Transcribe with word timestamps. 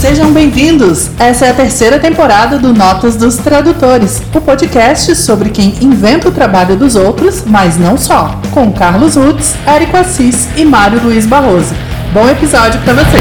Sejam 0.00 0.32
bem-vindos! 0.32 1.10
Essa 1.18 1.46
é 1.46 1.50
a 1.50 1.54
terceira 1.54 1.98
temporada 1.98 2.58
do 2.58 2.72
Notas 2.72 3.16
dos 3.16 3.36
Tradutores, 3.36 4.22
o 4.34 4.40
podcast 4.40 5.14
sobre 5.16 5.50
quem 5.50 5.74
inventa 5.82 6.30
o 6.30 6.32
trabalho 6.32 6.76
dos 6.76 6.96
outros, 6.96 7.44
mas 7.44 7.76
não 7.76 7.98
só, 7.98 8.40
com 8.52 8.72
Carlos 8.72 9.16
Rutz, 9.16 9.54
Érico 9.66 9.98
Assis 9.98 10.48
e 10.56 10.64
Mário 10.64 11.02
Luiz 11.02 11.26
Barroso. 11.26 11.85
Bom 12.16 12.30
episódio 12.30 12.82
para 12.82 12.94
você! 12.94 13.18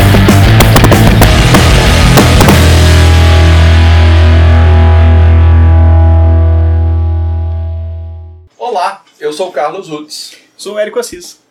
Olá, 8.58 9.04
eu 9.20 9.34
sou 9.34 9.50
o 9.50 9.52
Carlos 9.52 9.90
Rutz. 9.90 10.38
Sou 10.56 10.76
o 10.76 10.80
Érico 10.80 10.98
Assis. 10.98 11.42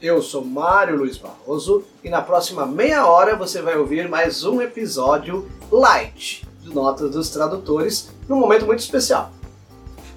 Eu 0.00 0.22
sou 0.22 0.44
Mário 0.44 0.96
Luiz 0.96 1.18
Barroso 1.18 1.82
e 2.04 2.08
na 2.08 2.22
próxima 2.22 2.64
meia 2.64 3.08
hora 3.08 3.34
você 3.34 3.60
vai 3.60 3.76
ouvir 3.76 4.08
mais 4.08 4.44
um 4.44 4.62
episódio 4.62 5.50
light 5.72 6.46
de 6.62 6.72
Notas 6.72 7.10
dos 7.10 7.28
Tradutores, 7.30 8.08
num 8.28 8.38
momento 8.38 8.64
muito 8.64 8.78
especial. 8.78 9.32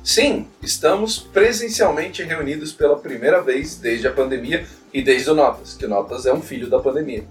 Sim, 0.04 0.48
estamos 0.64 1.20
presencialmente 1.20 2.24
reunidos 2.24 2.72
pela 2.72 2.98
primeira 2.98 3.40
vez 3.42 3.76
desde 3.76 4.08
a 4.08 4.12
pandemia 4.12 4.66
e 4.92 5.02
desde 5.02 5.30
o 5.30 5.36
Notas, 5.36 5.76
que 5.76 5.86
o 5.86 5.90
Notas 5.90 6.26
é 6.26 6.34
um 6.34 6.42
filho 6.42 6.68
da 6.68 6.80
pandemia. 6.80 7.24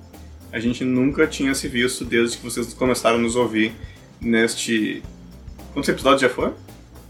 A 0.53 0.61
gente 0.61 0.85
nunca 0.85 1.27
tinha 1.27 1.53
se 1.55 1.67
visto 1.67 2.05
desde 2.05 2.37
que 2.37 2.45
vocês 2.45 2.73
começaram 2.73 3.17
a 3.17 3.21
nos 3.21 3.35
ouvir 3.35 3.73
neste. 4.21 5.03
Quantos 5.73 5.89
episódios 5.89 6.23
já 6.23 6.29
foi? 6.29 6.53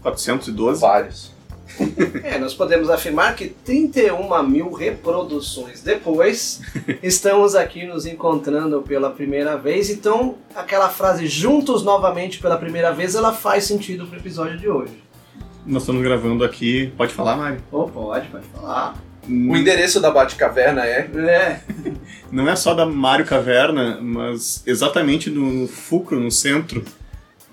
412? 0.01 0.81
Vários. 0.81 1.31
É, 2.23 2.37
nós 2.37 2.53
podemos 2.53 2.89
afirmar 2.89 3.33
que 3.33 3.47
31 3.47 4.43
mil 4.43 4.73
reproduções 4.73 5.81
depois, 5.81 6.61
estamos 7.01 7.55
aqui 7.55 7.85
nos 7.85 8.05
encontrando 8.05 8.81
pela 8.81 9.09
primeira 9.09 9.55
vez. 9.55 9.89
Então, 9.89 10.35
aquela 10.53 10.89
frase 10.89 11.27
juntos 11.27 11.81
novamente 11.81 12.39
pela 12.39 12.57
primeira 12.57 12.91
vez, 12.91 13.15
ela 13.15 13.33
faz 13.33 13.63
sentido 13.63 14.05
pro 14.05 14.19
episódio 14.19 14.57
de 14.57 14.67
hoje. 14.67 15.10
Nós 15.65 15.83
estamos 15.83 16.01
gravando 16.01 16.43
aqui. 16.43 16.91
Pode 16.97 17.13
falar, 17.13 17.37
Mário? 17.37 17.63
Oh, 17.71 17.87
pode, 17.87 18.27
pode 18.29 18.45
falar. 18.47 18.95
O 19.27 19.55
endereço 19.55 19.99
da 19.99 20.09
Batcaverna 20.09 20.85
é. 20.85 21.09
É, 21.15 21.61
Não 22.31 22.49
é 22.49 22.55
só 22.55 22.73
da 22.73 22.85
Mário 22.85 23.25
Caverna, 23.25 23.99
mas 24.01 24.63
exatamente 24.65 25.29
no 25.29 25.67
fulcro, 25.67 26.19
no 26.19 26.31
centro 26.31 26.83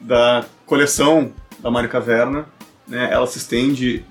da 0.00 0.44
coleção 0.64 1.32
da 1.60 1.70
Mário 1.70 1.90
Caverna. 1.90 2.46
Né? 2.86 3.10
Ela 3.12 3.26
se 3.26 3.36
estende 3.36 4.04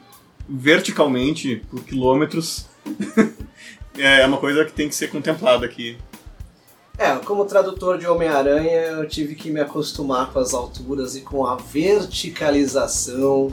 verticalmente 0.48 1.64
por 1.70 1.84
quilômetros. 1.84 2.68
é 3.98 4.23
uma 4.25 4.38
coisa 4.38 4.64
que 4.64 4.72
tem 4.72 4.88
que 4.88 4.95
ser 4.95 5.08
contemplada 5.09 5.66
aqui. 5.66 5.98
É, 6.95 7.16
como 7.18 7.45
tradutor 7.45 7.98
de 7.98 8.08
Homem-Aranha, 8.08 8.72
eu 8.72 9.08
tive 9.08 9.36
que 9.36 9.52
me 9.52 9.59
acostumar 9.59 10.31
com 10.31 10.40
as 10.40 10.53
alturas 10.53 11.16
e 11.16 11.22
com 11.22 11.45
a 11.45 11.56
verticalização 11.56 13.52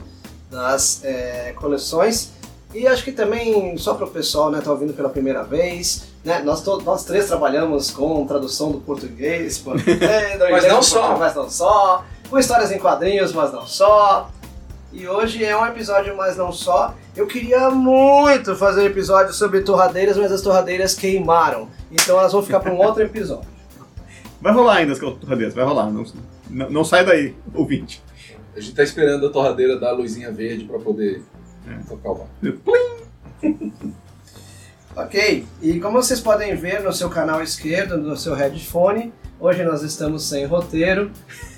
das 0.55 1.03
é, 1.03 1.53
coleções. 1.55 2.31
E 2.73 2.87
acho 2.87 3.03
que 3.03 3.11
também, 3.11 3.77
só 3.77 3.93
para 3.93 4.05
o 4.05 4.09
pessoal 4.09 4.51
né, 4.51 4.59
tá 4.61 4.69
ouvindo 4.71 4.93
pela 4.93 5.07
primeira 5.09 5.43
vez, 5.43 6.07
né, 6.25 6.41
nós, 6.43 6.61
to- 6.61 6.81
nós 6.81 7.05
três 7.05 7.27
trabalhamos 7.27 7.89
com 7.91 8.25
tradução 8.25 8.71
do 8.71 8.79
português, 8.79 9.57
por- 9.57 9.77
é, 9.87 10.37
do 10.37 10.51
Mas 10.51 10.67
não 10.67 10.81
só. 10.81 11.17
Mas 11.17 11.35
não 11.35 11.49
só. 11.49 12.03
Com 12.29 12.37
histórias 12.37 12.71
em 12.71 12.79
quadrinhos, 12.79 13.31
mas 13.31 13.53
não 13.53 13.65
só. 13.65 14.29
E 14.91 15.07
hoje 15.07 15.43
é 15.43 15.55
um 15.57 15.65
episódio 15.65 16.15
mais 16.17 16.35
não 16.37 16.51
só. 16.51 16.93
Eu 17.15 17.27
queria 17.27 17.69
muito 17.69 18.55
fazer 18.55 18.81
um 18.81 18.85
episódio 18.85 19.33
sobre 19.33 19.61
torradeiras, 19.61 20.17
mas 20.17 20.31
as 20.31 20.41
torradeiras 20.41 20.93
queimaram. 20.93 21.69
Então 21.91 22.17
elas 22.19 22.31
vão 22.33 22.41
ficar 22.41 22.59
para 22.59 22.73
um 22.73 22.77
outro 22.77 23.03
episódio. 23.03 23.47
Vai 24.41 24.53
rolar 24.53 24.75
ainda 24.75 24.93
as 24.93 24.99
torradeiras, 24.99 25.55
vai 25.55 25.63
rolar. 25.65 25.89
Não, 25.89 26.05
não, 26.49 26.69
não 26.69 26.83
sai 26.85 27.03
daí, 27.05 27.35
ouvinte. 27.53 28.03
A 28.55 28.59
gente 28.59 28.73
tá 28.73 28.83
esperando 28.83 29.27
a 29.27 29.29
torradeira 29.29 29.77
da 29.79 29.91
luzinha 29.91 30.31
verde 30.31 30.65
pra 30.65 30.79
poder 30.79 31.21
É. 31.67 31.77
tocar 31.89 32.11
o 32.11 32.15
bar. 32.15 32.27
Ok, 34.95 35.45
e 35.61 35.77
como 35.81 36.01
vocês 36.01 36.21
podem 36.21 36.55
ver 36.55 36.81
no 36.81 36.93
seu 36.93 37.09
canal 37.09 37.43
esquerdo, 37.43 37.97
no 37.97 38.15
seu 38.15 38.33
headphone, 38.33 39.11
hoje 39.37 39.61
nós 39.63 39.83
estamos 39.83 40.23
sem 40.23 40.45
roteiro 40.45 41.11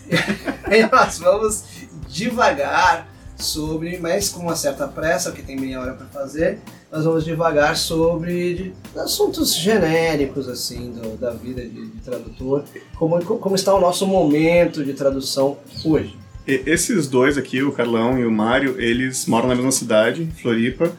e 0.71 0.81
nós 0.91 1.19
vamos 1.19 1.63
devagar 2.09 3.07
sobre, 3.37 3.99
mas 3.99 4.29
com 4.29 4.39
uma 4.41 4.55
certa 4.55 4.87
pressa, 4.87 5.29
porque 5.29 5.43
tem 5.43 5.55
meia 5.55 5.79
hora 5.79 5.93
para 5.93 6.07
fazer, 6.07 6.57
nós 6.91 7.05
vamos 7.05 7.23
devagar 7.23 7.77
sobre 7.77 8.53
de- 8.55 8.73
assuntos 8.99 9.53
genéricos 9.53 10.49
assim 10.49 10.89
do- 10.93 11.15
da 11.17 11.29
vida 11.29 11.61
de, 11.61 11.89
de 11.89 12.01
tradutor, 12.01 12.63
como, 12.95 13.23
como 13.23 13.55
está 13.55 13.71
o 13.75 13.79
nosso 13.79 14.07
momento 14.07 14.83
de 14.83 14.93
tradução 14.93 15.57
hoje. 15.85 16.17
E- 16.47 16.63
Esses 16.65 17.07
dois 17.07 17.37
aqui, 17.37 17.61
o 17.61 17.71
Carlão 17.71 18.17
e 18.19 18.25
o 18.25 18.31
Mário, 18.31 18.79
eles 18.79 19.25
moram 19.25 19.47
na 19.49 19.55
mesma 19.55 19.71
cidade, 19.71 20.27
Floripa. 20.41 20.91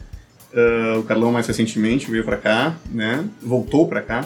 Ah, 0.55 0.99
o 0.99 1.03
Carlão 1.03 1.31
mais 1.33 1.47
recentemente 1.47 2.11
veio 2.11 2.25
pra 2.25 2.37
cá, 2.37 2.77
né? 2.91 3.25
Voltou 3.43 3.87
pra 3.89 4.03
cá. 4.03 4.25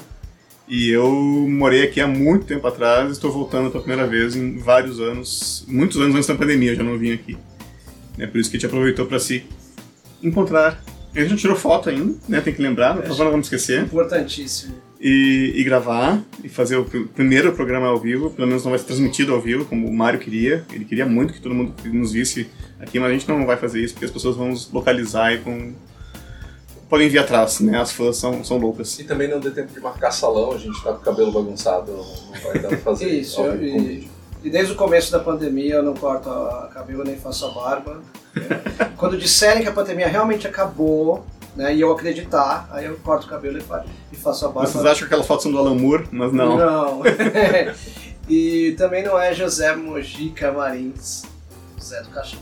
E 0.68 0.88
eu 0.90 1.10
morei 1.48 1.82
aqui 1.82 2.00
há 2.00 2.06
muito 2.06 2.46
tempo 2.46 2.66
atrás, 2.66 3.10
estou 3.10 3.30
voltando 3.30 3.70
pela 3.70 3.82
primeira 3.82 4.06
vez 4.08 4.34
em 4.36 4.56
vários 4.58 5.00
anos, 5.00 5.64
muitos 5.68 5.98
anos 6.00 6.14
antes 6.14 6.26
da 6.28 6.34
pandemia, 6.34 6.70
eu 6.70 6.76
já 6.76 6.82
não 6.82 6.96
vim 6.96 7.12
aqui. 7.12 7.36
É 8.18 8.26
por 8.26 8.38
isso 8.40 8.50
que 8.50 8.56
a 8.56 8.60
gente 8.60 8.66
aproveitou 8.66 9.04
para 9.06 9.18
se 9.18 9.44
encontrar. 10.22 10.82
A 11.14 11.20
gente 11.20 11.30
não 11.30 11.36
tirou 11.36 11.56
foto 11.56 11.88
ainda, 11.90 12.14
né? 12.28 12.40
Tem 12.40 12.54
que 12.54 12.62
lembrar, 12.62 12.94
por 12.96 13.04
favor, 13.06 13.24
não 13.24 13.30
vamos 13.32 13.46
esquecer. 13.46 13.82
Importantíssimo. 13.82 14.74
E, 15.00 15.52
e 15.56 15.64
gravar, 15.64 16.22
e 16.44 16.48
fazer 16.48 16.76
o 16.76 16.84
pr- 16.84 17.06
primeiro 17.14 17.52
programa 17.52 17.88
ao 17.88 17.98
vivo, 17.98 18.30
pelo 18.30 18.46
menos 18.46 18.62
não 18.64 18.70
vai 18.70 18.78
ser 18.78 18.86
transmitido 18.86 19.34
ao 19.34 19.40
vivo, 19.40 19.64
como 19.64 19.86
o 19.88 19.92
Mário 19.92 20.18
queria. 20.20 20.64
Ele 20.72 20.84
queria 20.84 21.04
muito 21.04 21.32
que 21.34 21.40
todo 21.40 21.54
mundo 21.54 21.74
nos 21.86 22.12
visse 22.12 22.48
aqui, 22.80 22.98
mas 23.00 23.10
a 23.10 23.12
gente 23.12 23.28
não 23.28 23.44
vai 23.44 23.56
fazer 23.56 23.82
isso, 23.82 23.94
porque 23.94 24.04
as 24.06 24.10
pessoas 24.12 24.36
vão 24.36 24.48
nos 24.50 24.70
localizar 24.72 25.32
e 25.34 25.38
vão... 25.38 25.72
podem 26.88 27.08
vir 27.08 27.18
atrás, 27.18 27.58
né? 27.60 27.78
As 27.80 27.90
fãs 27.92 28.16
são, 28.16 28.44
são 28.44 28.58
loucas. 28.58 28.96
E 29.00 29.04
também 29.04 29.28
não 29.28 29.40
deu 29.40 29.52
tempo 29.52 29.72
de 29.72 29.80
marcar 29.80 30.12
salão, 30.12 30.52
a 30.52 30.58
gente 30.58 30.80
tá 30.82 30.92
com 30.92 31.00
o 31.00 31.04
cabelo 31.04 31.32
bagunçado, 31.32 31.90
não 31.92 32.40
vai 32.40 32.58
dar 32.60 32.68
pra 32.68 32.78
fazer 32.78 33.08
Isso, 33.10 33.40
e-. 33.60 34.08
E 34.44 34.50
desde 34.50 34.72
o 34.72 34.76
começo 34.76 35.12
da 35.12 35.20
pandemia 35.20 35.76
eu 35.76 35.82
não 35.82 35.94
corto 35.94 36.28
a 36.28 36.68
cabelo 36.72 37.04
nem 37.04 37.16
faço 37.16 37.46
a 37.46 37.50
barba. 37.50 38.00
É. 38.36 38.84
Quando 38.96 39.16
disserem 39.16 39.62
que 39.62 39.68
a 39.68 39.72
pandemia 39.72 40.08
realmente 40.08 40.46
acabou, 40.46 41.24
né, 41.54 41.74
e 41.74 41.80
eu 41.80 41.92
acreditar, 41.92 42.68
aí 42.72 42.86
eu 42.86 42.96
corto 43.04 43.26
o 43.26 43.30
cabelo 43.30 43.58
e 43.58 43.60
fa- 43.60 43.84
faço 44.22 44.46
a 44.46 44.48
barba. 44.48 44.68
Vocês 44.70 44.84
acham 44.84 44.98
que 44.98 45.04
aquelas 45.04 45.26
fotos 45.26 45.44
são 45.44 45.52
do 45.52 45.58
Alan 45.58 45.74
Moore, 45.74 46.06
mas 46.10 46.32
não. 46.32 46.56
Não. 46.56 47.02
e 48.28 48.74
também 48.78 49.02
não 49.04 49.18
é 49.18 49.32
José 49.34 49.74
Mojica 49.76 50.50
Marins, 50.50 51.22
José 51.78 52.02
do 52.02 52.08
Caixão. 52.10 52.40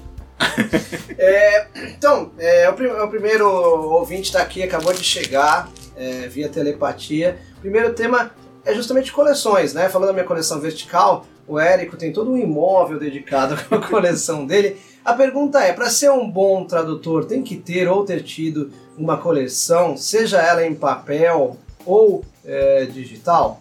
É, 1.19 1.67
então, 1.93 2.31
é, 2.39 2.69
o, 2.69 2.73
prim- 2.73 2.89
o 2.89 3.09
primeiro 3.09 3.47
ouvinte 3.49 4.29
está 4.29 4.41
aqui, 4.41 4.63
acabou 4.63 4.93
de 4.93 5.05
chegar 5.05 5.69
é, 5.97 6.27
via 6.29 6.49
telepatia. 6.49 7.39
O 7.59 7.61
primeiro 7.61 7.93
tema 7.93 8.31
é 8.65 8.75
justamente 8.75 9.13
coleções, 9.13 9.75
né? 9.75 9.89
Falando 9.89 10.09
da 10.09 10.13
minha 10.15 10.25
coleção 10.25 10.61
vertical, 10.61 11.27
o 11.51 11.59
Érico 11.59 11.97
tem 11.97 12.13
todo 12.13 12.31
um 12.31 12.39
imóvel 12.39 12.99
dedicado 12.99 13.55
à 13.75 13.79
coleção 13.79 14.47
dele. 14.47 14.77
A 15.05 15.13
pergunta 15.15 15.59
é, 15.61 15.73
para 15.73 15.91
ser 15.91 16.11
um 16.11 16.31
bom 16.31 16.65
tradutor, 16.65 17.25
tem 17.25 17.43
que 17.43 17.57
ter 17.57 17.89
ou 17.89 18.05
ter 18.05 18.23
tido 18.23 18.71
uma 18.97 19.17
coleção, 19.17 19.97
seja 19.97 20.41
ela 20.41 20.65
em 20.65 20.75
papel 20.75 21.57
ou 21.85 22.25
é, 22.45 22.85
digital? 22.87 23.61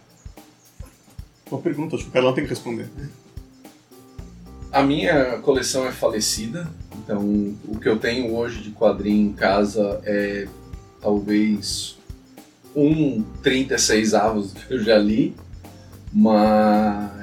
Boa 1.50 1.62
pergunta, 1.62 1.95
acho 1.95 2.03
que 2.03 2.09
o 2.12 2.13
Carlão 2.13 2.33
tem 2.33 2.44
que 2.44 2.50
responder. 2.51 2.88
A 4.71 4.83
minha 4.83 5.39
coleção 5.39 5.88
é 5.88 5.92
falecida, 5.92 6.69
então 7.03 7.21
o 7.68 7.80
que 7.80 7.89
eu 7.89 7.97
tenho 7.97 8.35
hoje 8.35 8.62
de 8.62 8.69
quadrinho 8.69 9.31
em 9.31 9.33
casa 9.33 10.00
é 10.03 10.47
talvez 11.01 11.97
um 12.75 13.24
36 13.42 14.13
avos 14.13 14.53
que 14.53 14.75
eu 14.75 14.83
já 14.83 14.97
li, 14.97 15.35
mas 16.13 17.19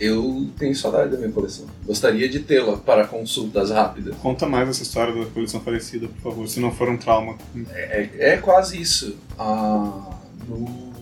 eu 0.00 0.48
tenho 0.58 0.74
saudade 0.74 1.10
da 1.10 1.18
minha 1.18 1.30
coleção. 1.30 1.66
Gostaria 1.84 2.28
de 2.28 2.40
tê-la 2.40 2.76
para 2.76 3.06
consultas 3.06 3.70
rápidas. 3.70 4.14
Conta 4.16 4.46
mais 4.46 4.68
essa 4.68 4.82
história 4.82 5.14
da 5.14 5.30
coleção 5.30 5.60
falecida, 5.60 6.08
por 6.08 6.32
favor, 6.32 6.48
se 6.48 6.60
não 6.60 6.72
for 6.72 6.88
um 6.88 6.96
trauma. 6.96 7.36
É, 7.70 8.32
é 8.32 8.36
quase 8.38 8.80
isso. 8.80 9.16
Ah, 9.38 10.18
no 10.48 10.92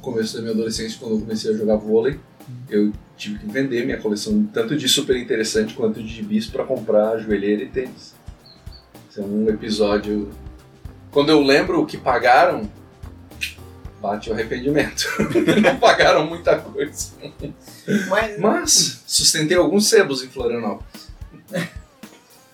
começo 0.00 0.36
da 0.36 0.40
minha 0.40 0.54
adolescência, 0.54 0.98
quando 0.98 1.16
eu 1.16 1.20
comecei 1.20 1.52
a 1.52 1.56
jogar 1.56 1.76
vôlei, 1.76 2.18
eu 2.70 2.92
tive 3.16 3.38
que 3.38 3.46
vender 3.46 3.84
minha 3.84 3.98
coleção 3.98 4.48
tanto 4.52 4.76
de 4.76 4.88
super 4.88 5.16
interessante 5.16 5.74
quanto 5.74 6.02
de 6.02 6.08
gibis 6.08 6.46
para 6.46 6.64
comprar 6.64 7.18
joelheira 7.18 7.62
e 7.62 7.68
tênis. 7.68 8.14
Esse 9.10 9.20
é 9.20 9.22
um 9.22 9.48
episódio. 9.48 10.30
Quando 11.10 11.30
eu 11.30 11.40
lembro 11.40 11.80
o 11.80 11.86
que 11.86 11.96
pagaram, 11.96 12.70
bate 14.00 14.30
o 14.30 14.32
arrependimento. 14.32 15.06
não 15.62 15.78
pagaram 15.78 16.26
muita 16.26 16.58
coisa. 16.58 17.12
Mas, 18.08 18.38
Mas 18.38 19.02
sustentei 19.06 19.56
alguns 19.56 19.88
sebos 19.88 20.22
em 20.22 20.28
Florianópolis. 20.28 21.08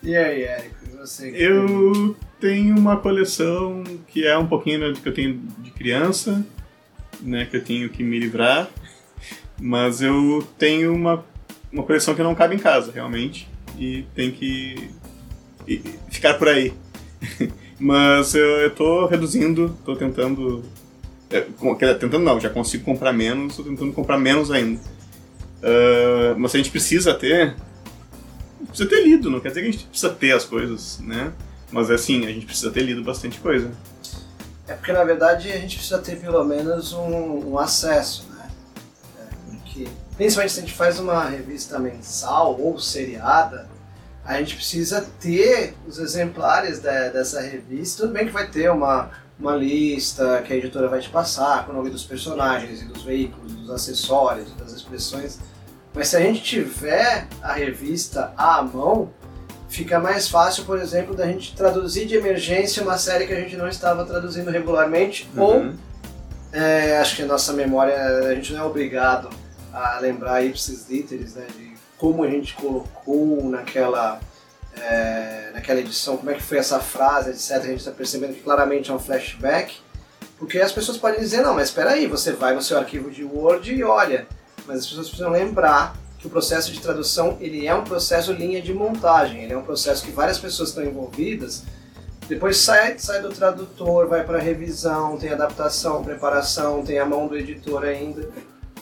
E 0.02 0.16
aí, 0.16 0.42
Érico? 0.42 0.74
Você? 0.98 1.30
Eu 1.34 2.16
tenho 2.40 2.76
uma 2.76 2.96
coleção 2.96 3.82
que 4.08 4.26
é 4.26 4.36
um 4.36 4.46
pouquinho 4.46 4.92
do 4.92 5.00
que 5.00 5.08
eu 5.08 5.14
tenho 5.14 5.40
de 5.58 5.70
criança, 5.70 6.44
né, 7.20 7.46
que 7.46 7.56
eu 7.56 7.64
tenho 7.64 7.88
que 7.88 8.02
me 8.02 8.18
livrar, 8.18 8.68
mas 9.58 10.02
eu 10.02 10.46
tenho 10.58 10.94
uma, 10.94 11.24
uma 11.72 11.82
coleção 11.82 12.14
que 12.14 12.22
não 12.22 12.34
cabe 12.34 12.54
em 12.54 12.58
casa, 12.58 12.92
realmente, 12.92 13.48
e 13.78 14.04
tem 14.14 14.30
que 14.30 14.90
ficar 16.10 16.34
por 16.34 16.48
aí. 16.48 16.72
mas 17.80 18.34
eu, 18.34 18.44
eu 18.60 18.70
tô 18.70 19.06
reduzindo, 19.06 19.76
tô 19.84 19.96
tentando... 19.96 20.62
tentando 21.98 22.18
não, 22.20 22.38
já 22.40 22.50
consigo 22.50 22.84
comprar 22.84 23.12
menos, 23.12 23.56
tô 23.56 23.62
tentando 23.64 23.92
comprar 23.92 24.18
menos 24.18 24.50
ainda. 24.50 24.80
Ah, 25.62 26.34
mas 26.36 26.54
a 26.54 26.58
gente 26.58 26.70
precisa 26.70 27.14
ter 27.14 27.54
precisa 28.68 28.88
ter 28.88 29.04
lido, 29.04 29.30
não 29.30 29.40
quer 29.40 29.48
dizer 29.48 29.62
que 29.62 29.68
a 29.68 29.72
gente 29.72 29.84
precisa 29.86 30.12
ter 30.12 30.32
as 30.32 30.44
coisas, 30.44 30.98
né? 31.00 31.32
Mas 31.70 31.90
assim, 31.90 32.26
a 32.26 32.30
gente 32.30 32.44
precisa 32.46 32.70
ter 32.70 32.82
lido 32.82 33.02
bastante 33.02 33.38
coisa. 33.40 33.70
É 34.66 34.74
porque 34.74 34.92
na 34.92 35.04
verdade 35.04 35.50
a 35.52 35.58
gente 35.58 35.76
precisa 35.76 35.98
ter 35.98 36.16
pelo 36.16 36.44
menos 36.44 36.92
um, 36.92 37.50
um 37.52 37.58
acesso, 37.58 38.26
né? 38.30 38.48
É, 39.20 39.56
porque, 39.56 39.88
principalmente 40.16 40.52
se 40.52 40.58
a 40.58 40.62
gente 40.62 40.74
faz 40.74 40.98
uma 40.98 41.24
revista 41.28 41.78
mensal 41.78 42.58
ou 42.60 42.78
seriada, 42.78 43.68
a 44.24 44.38
gente 44.38 44.56
precisa 44.56 45.06
ter 45.20 45.74
os 45.86 45.98
exemplares 45.98 46.78
de- 46.78 47.10
dessa 47.10 47.40
revista. 47.42 48.02
Tudo 48.02 48.14
bem 48.14 48.26
que 48.26 48.32
vai 48.32 48.48
ter 48.48 48.70
uma, 48.70 49.10
uma 49.38 49.54
lista 49.56 50.42
que 50.42 50.52
a 50.52 50.56
editora 50.56 50.88
vai 50.88 51.00
te 51.00 51.08
passar 51.08 51.64
com 51.66 51.72
o 51.72 51.74
nome 51.74 51.90
dos 51.90 52.04
personagens 52.04 52.82
e 52.82 52.84
dos 52.84 53.02
veículos, 53.02 53.52
dos 53.52 53.70
acessórios, 53.70 54.52
das 54.54 54.72
expressões. 54.72 55.38
Mas 55.92 56.08
se 56.08 56.16
a 56.16 56.20
gente 56.20 56.42
tiver 56.42 57.26
a 57.42 57.52
revista 57.52 58.32
à 58.36 58.62
mão, 58.62 59.10
fica 59.68 59.98
mais 59.98 60.28
fácil, 60.28 60.64
por 60.64 60.78
exemplo, 60.78 61.14
da 61.16 61.26
gente 61.26 61.54
traduzir 61.54 62.06
de 62.06 62.14
emergência 62.16 62.82
uma 62.82 62.96
série 62.98 63.26
que 63.26 63.32
a 63.32 63.40
gente 63.40 63.56
não 63.56 63.68
estava 63.68 64.04
traduzindo 64.04 64.50
regularmente, 64.50 65.28
ou 65.36 65.56
Uhum. 65.58 65.74
é, 66.52 66.98
acho 66.98 67.16
que 67.16 67.22
a 67.22 67.26
nossa 67.26 67.52
memória, 67.52 67.96
a 68.28 68.34
gente 68.34 68.52
não 68.52 68.60
é 68.60 68.64
obrigado 68.64 69.28
a 69.72 69.98
lembrar 69.98 70.44
ipsis 70.44 70.88
literis, 70.88 71.34
né, 71.34 71.46
de 71.56 71.74
como 71.98 72.22
a 72.22 72.30
gente 72.30 72.54
colocou 72.54 73.48
naquela, 73.50 74.20
é, 74.80 75.50
naquela 75.52 75.80
edição, 75.80 76.16
como 76.16 76.30
é 76.30 76.34
que 76.34 76.42
foi 76.42 76.58
essa 76.58 76.80
frase, 76.80 77.30
etc. 77.30 77.56
A 77.56 77.68
gente 77.68 77.78
está 77.78 77.90
percebendo 77.90 78.34
que 78.34 78.40
claramente 78.40 78.90
é 78.90 78.94
um 78.94 78.98
flashback, 78.98 79.76
porque 80.38 80.58
as 80.60 80.72
pessoas 80.72 80.98
podem 80.98 81.20
dizer, 81.20 81.42
não, 81.42 81.54
mas 81.54 81.68
espera 81.68 81.90
aí, 81.90 82.06
você 82.06 82.32
vai 82.32 82.54
no 82.54 82.62
seu 82.62 82.78
arquivo 82.78 83.10
de 83.10 83.24
Word 83.24 83.72
e 83.72 83.82
olha, 83.84 84.26
mas 84.66 84.80
as 84.80 84.86
pessoas 84.86 85.08
precisam 85.08 85.30
lembrar 85.30 85.96
que 86.18 86.26
o 86.26 86.30
processo 86.30 86.72
de 86.72 86.80
tradução 86.80 87.36
ele 87.40 87.66
é 87.66 87.74
um 87.74 87.84
processo 87.84 88.32
linha 88.32 88.60
de 88.60 88.72
montagem, 88.72 89.42
ele 89.42 89.52
é 89.52 89.56
um 89.56 89.62
processo 89.62 90.04
que 90.04 90.10
várias 90.10 90.38
pessoas 90.38 90.70
estão 90.70 90.84
envolvidas, 90.84 91.62
depois 92.28 92.56
sai, 92.56 92.98
sai 92.98 93.20
do 93.20 93.28
tradutor, 93.28 94.08
vai 94.08 94.24
para 94.24 94.38
revisão, 94.38 95.18
tem 95.18 95.30
adaptação, 95.30 96.02
preparação, 96.02 96.82
tem 96.82 96.98
a 96.98 97.04
mão 97.04 97.26
do 97.26 97.36
editor 97.36 97.84
ainda. 97.84 98.28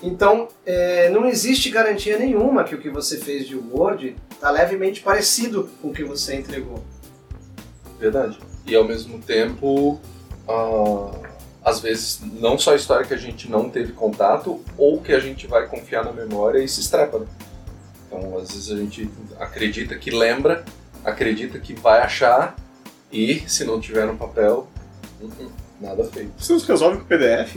Então, 0.03 0.49
é, 0.67 1.09
não 1.11 1.27
existe 1.27 1.71
garantia 1.71 2.19
nenhuma 2.19 2.65
que 2.65 2.75
o 2.75 2.81
que 2.81 2.91
você 2.91 3.19
fez 3.19 3.47
de 3.47 3.57
Word 3.57 4.17
está 4.33 4.51
levemente 4.51 5.01
parecido 5.01 5.71
com 5.81 5.89
o 5.89 5.93
que 5.93 6.03
você 6.03 6.35
entregou. 6.35 6.83
Verdade. 8.01 8.39
E 8.67 8.75
ao 8.75 8.85
mesmo 8.85 9.21
tempo, 9.21 10.01
ah, 10.49 11.13
às 11.65 11.79
vezes, 11.79 12.21
não 12.41 12.59
só 12.59 12.73
a 12.73 12.77
história 12.77 13.07
que 13.07 13.15
a 13.15 13.19
gente 13.19 13.49
não 13.49 13.71
teve 13.71 13.93
contato, 13.93 14.61
ou 14.77 15.01
que 15.01 15.13
a 15.13 15.21
gente 15.21 15.47
vai 15.47 15.69
confiar 15.69 16.05
na 16.05 16.13
memória 16.13 16.59
e 16.59 16.69
se 16.69 16.81
estrepa. 16.81 17.21
né? 17.21 17.27
Então, 18.07 18.37
às 18.39 18.51
vezes 18.51 18.71
a 18.73 18.77
gente 18.77 19.09
acredita 19.39 19.97
que 19.97 20.11
lembra, 20.11 20.65
acredita 21.05 21.59
que 21.61 21.75
vai 21.75 22.01
achar, 22.01 22.57
e 23.11 23.41
se 23.49 23.65
não 23.65 23.81
tiver 23.81 24.07
no 24.07 24.17
papel, 24.17 24.69
uh-uh, 25.21 25.53
nada 25.81 26.05
feito. 26.05 26.33
Você 26.39 26.53
nos 26.53 26.65
resolve 26.65 26.99
com 26.99 27.05
PDF? 27.05 27.57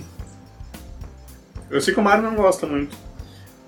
Eu 1.76 1.82
sei 1.82 1.94
que 1.94 2.00
o 2.00 2.04
Mário 2.04 2.24
não 2.24 2.36
gosta 2.36 2.66
muito. 2.66 2.96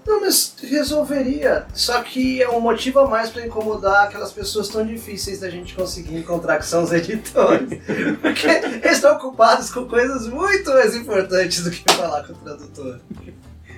Não, 0.06 0.22
mas 0.22 0.56
resolveria. 0.64 1.66
Só 1.74 2.02
que 2.02 2.42
é 2.42 2.50
um 2.50 2.62
motivo 2.62 3.00
a 3.00 3.08
mais 3.08 3.30
para 3.30 3.46
incomodar 3.46 4.06
aquelas 4.06 4.32
pessoas 4.32 4.70
tão 4.70 4.86
difíceis 4.86 5.42
da 5.42 5.50
gente 5.50 5.76
conseguir 5.76 6.16
encontrar, 6.16 6.60
que 6.60 6.66
são 6.66 6.84
os 6.84 6.94
editores. 6.94 7.68
Porque 8.22 8.48
eles 8.48 8.94
estão 8.94 9.18
ocupados 9.18 9.70
com 9.70 9.86
coisas 9.86 10.26
muito 10.28 10.72
mais 10.72 10.96
importantes 10.96 11.62
do 11.66 11.72
que 11.72 11.84
falar 11.94 12.24
com 12.24 12.32
o 12.32 12.36
tradutor. 12.38 13.02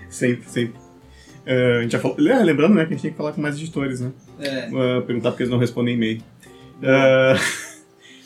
Sempre, 0.07 0.47
sempre. 0.47 0.79
Eh, 1.47 1.77
a 1.79 1.81
gente 1.81 1.91
já 1.93 1.99
falou. 1.99 2.17
Lembrando, 2.19 2.75
né, 2.75 2.85
que 2.85 2.93
a 2.93 2.95
gente 2.95 3.01
tem 3.01 3.11
que 3.11 3.17
falar 3.17 3.33
com 3.33 3.41
mais 3.41 3.55
editores, 3.55 3.99
né? 3.99 4.11
É. 4.39 4.67
Ah, 4.67 5.01
perguntar 5.01 5.31
porque 5.31 5.41
eles 5.43 5.51
não 5.51 5.57
respondem 5.57 5.95
e-mail. 5.95 6.21
Ah, 6.83 7.33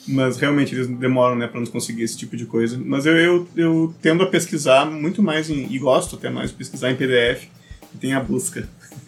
mas 0.07 0.37
realmente 0.37 0.73
eles 0.75 0.87
demoram, 0.87 1.35
né, 1.35 1.47
pra 1.47 1.59
nos 1.59 1.69
conseguir 1.69 2.03
esse 2.03 2.17
tipo 2.17 2.35
de 2.37 2.45
coisa. 2.45 2.79
Mas 2.83 3.05
eu, 3.05 3.15
eu, 3.17 3.47
eu 3.55 3.95
tendo 4.01 4.23
a 4.23 4.27
pesquisar 4.27 4.85
muito 4.89 5.21
mais, 5.23 5.49
em, 5.49 5.67
e 5.71 5.79
gosto 5.79 6.15
até 6.15 6.29
mais 6.29 6.49
de 6.51 6.55
pesquisar 6.57 6.91
em 6.91 6.95
PDF, 6.95 7.45
e 7.93 7.97
tem 7.97 8.13
a 8.13 8.19
busca. 8.19 8.67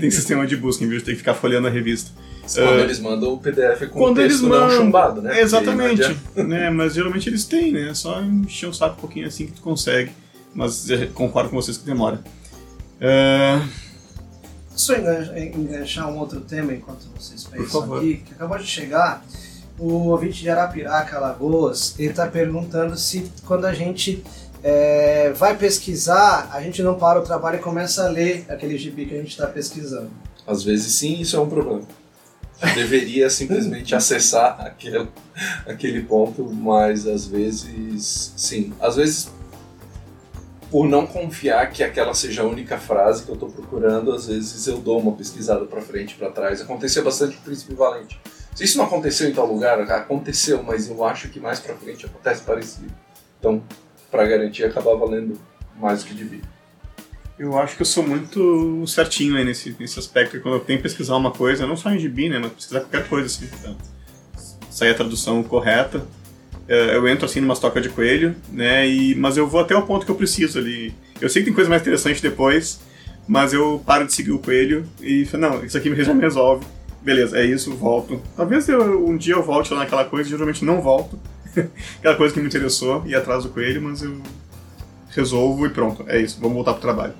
tem 0.00 0.10
sistema 0.10 0.46
de 0.46 0.56
busca, 0.56 0.84
em 0.84 0.88
vez 0.88 1.00
de 1.02 1.06
ter 1.06 1.12
que 1.12 1.18
ficar 1.18 1.34
folheando 1.34 1.66
a 1.66 1.70
revista. 1.70 2.10
Quando 2.54 2.68
Ah, 2.78 2.80
eles 2.80 2.98
mandam 2.98 3.34
o 3.34 3.38
PDF 3.38 3.86
com 3.90 3.98
quando 4.00 4.16
o 4.18 4.20
eles 4.22 4.34
texto 4.40 4.48
não 4.48 4.60
mandam- 4.60 4.76
chumbado, 4.78 5.20
né? 5.20 5.38
Exatamente, 5.40 6.16
não 6.34 6.44
né? 6.44 6.70
Mas 6.70 6.94
geralmente 6.94 7.28
eles 7.28 7.44
têm, 7.44 7.72
né? 7.72 7.90
É 7.90 7.94
só 7.94 8.22
encher 8.22 8.66
o 8.68 8.72
saco 8.72 8.96
um 8.96 9.00
pouquinho 9.00 9.26
assim 9.26 9.46
que 9.46 9.52
tu 9.52 9.60
consegue. 9.60 10.10
Mas 10.54 10.86
concordo 11.12 11.50
com 11.50 11.56
vocês 11.56 11.76
que 11.76 11.84
demora. 11.84 12.22
Ah, 13.00 13.66
Só 14.74 14.94
engan- 14.96 15.36
enganchar 15.38 16.08
um 16.10 16.16
outro 16.18 16.40
tema 16.40 16.72
enquanto 16.72 17.06
vocês 17.16 17.44
pensam 17.44 17.96
aqui, 17.96 18.22
que 18.24 18.32
acabou 18.32 18.56
de 18.58 18.66
chegar. 18.66 19.24
O 19.78 20.08
ouvinte 20.08 20.40
de 20.40 20.50
Arapiraca, 20.50 21.16
Alagoas, 21.16 21.94
ele 21.98 22.10
está 22.10 22.26
perguntando 22.26 22.96
se 22.96 23.30
quando 23.46 23.64
a 23.64 23.72
gente 23.72 24.24
é, 24.62 25.30
vai 25.32 25.56
pesquisar, 25.56 26.50
a 26.52 26.60
gente 26.60 26.82
não 26.82 26.96
para 26.96 27.20
o 27.20 27.22
trabalho 27.22 27.58
e 27.58 27.62
começa 27.62 28.04
a 28.04 28.08
ler 28.08 28.44
aquele 28.48 28.76
gibi 28.76 29.06
que 29.06 29.14
a 29.14 29.18
gente 29.18 29.30
está 29.30 29.46
pesquisando. 29.46 30.10
Às 30.46 30.64
vezes 30.64 30.94
sim, 30.94 31.20
isso 31.20 31.36
é 31.36 31.40
um 31.40 31.48
problema. 31.48 31.82
Deveria 32.74 33.30
simplesmente 33.30 33.94
acessar 33.94 34.60
aquele, 34.60 35.08
aquele 35.66 36.02
ponto, 36.02 36.44
mas 36.44 37.06
às 37.06 37.26
vezes 37.26 38.32
sim. 38.36 38.72
Às 38.80 38.96
vezes, 38.96 39.30
por 40.70 40.88
não 40.88 41.06
confiar 41.06 41.70
que 41.70 41.84
aquela 41.84 42.14
seja 42.14 42.42
a 42.42 42.46
única 42.46 42.78
frase 42.78 43.22
que 43.22 43.28
eu 43.28 43.34
estou 43.34 43.48
procurando, 43.48 44.12
às 44.12 44.26
vezes 44.26 44.66
eu 44.66 44.78
dou 44.78 44.98
uma 44.98 45.12
pesquisada 45.12 45.64
para 45.66 45.80
frente 45.80 46.12
e 46.12 46.14
para 46.16 46.30
trás. 46.30 46.60
Aconteceu 46.60 47.04
bastante 47.04 47.36
com 47.36 47.42
o 47.42 47.44
Príncipe 47.44 47.74
Valente. 47.74 48.20
Se 48.58 48.64
isso 48.64 48.76
não 48.76 48.86
aconteceu 48.86 49.28
em 49.28 49.32
tal 49.32 49.46
lugar, 49.46 49.80
aconteceu, 49.82 50.64
mas 50.64 50.88
eu 50.88 51.04
acho 51.04 51.28
que 51.28 51.38
mais 51.38 51.60
para 51.60 51.76
frente 51.76 52.04
acontece 52.04 52.42
parecido. 52.42 52.92
Então, 53.38 53.62
para 54.10 54.26
garantir, 54.26 54.64
acabava 54.64 55.04
lendo 55.04 55.38
mais 55.78 56.02
do 56.02 56.08
que 56.08 56.14
devia. 56.14 56.40
eu 57.38 57.56
acho 57.56 57.76
que 57.76 57.82
eu 57.82 57.86
sou 57.86 58.04
muito 58.04 58.84
certinho 58.84 59.36
aí 59.36 59.44
nesse, 59.44 59.76
nesse 59.78 59.96
aspecto. 59.96 60.40
Quando 60.40 60.54
eu 60.56 60.60
tenho 60.60 60.80
que 60.80 60.82
pesquisar 60.82 61.14
uma 61.14 61.30
coisa, 61.30 61.68
não 61.68 61.76
só 61.76 61.88
em 61.92 62.00
gibi, 62.00 62.28
né? 62.28 62.40
Mas 62.40 62.50
pesquisar 62.50 62.80
qualquer 62.80 63.08
coisa 63.08 63.26
assim. 63.28 63.46
Tá? 63.62 63.76
Sair 64.68 64.90
a 64.90 64.94
tradução 64.94 65.40
correta. 65.44 66.04
eh, 66.66 66.96
Eu 66.96 67.06
entro 67.06 67.26
assim 67.26 67.40
numa 67.40 67.54
toca 67.54 67.80
de 67.80 67.88
coelho, 67.90 68.34
né? 68.50 68.88
E, 68.88 69.14
mas 69.14 69.36
eu 69.36 69.46
vou 69.46 69.60
até 69.60 69.76
o 69.76 69.82
ponto 69.86 70.04
que 70.04 70.10
eu 70.10 70.16
preciso 70.16 70.58
ali. 70.58 70.92
Eu 71.20 71.28
sei 71.28 71.42
que 71.42 71.46
tem 71.46 71.54
coisa 71.54 71.70
mais 71.70 71.80
interessante 71.80 72.20
depois, 72.20 72.80
mas 73.28 73.52
eu 73.52 73.80
paro 73.86 74.04
de 74.04 74.12
seguir 74.12 74.32
o 74.32 74.40
coelho 74.40 74.84
e 75.00 75.24
falo, 75.26 75.42
não, 75.42 75.64
isso 75.64 75.78
aqui 75.78 75.94
já 76.02 76.12
me 76.12 76.20
resolve. 76.20 76.66
Beleza, 77.02 77.38
é 77.38 77.44
isso, 77.44 77.74
volto. 77.74 78.20
Talvez 78.36 78.68
eu, 78.68 79.06
um 79.06 79.16
dia 79.16 79.34
eu 79.34 79.42
volte 79.42 79.72
lá 79.72 79.80
naquela 79.80 80.04
coisa, 80.04 80.28
geralmente 80.28 80.64
não 80.64 80.80
volto. 80.80 81.18
Aquela 81.98 82.16
coisa 82.16 82.34
que 82.34 82.40
me 82.40 82.46
interessou, 82.46 83.06
ir 83.06 83.14
atrás 83.14 83.44
do 83.44 83.50
coelho, 83.50 83.82
mas 83.82 84.02
eu 84.02 84.20
resolvo 85.10 85.66
e 85.66 85.70
pronto, 85.70 86.04
é 86.06 86.20
isso, 86.20 86.38
vamos 86.40 86.54
voltar 86.54 86.72
pro 86.72 86.82
trabalho. 86.82 87.14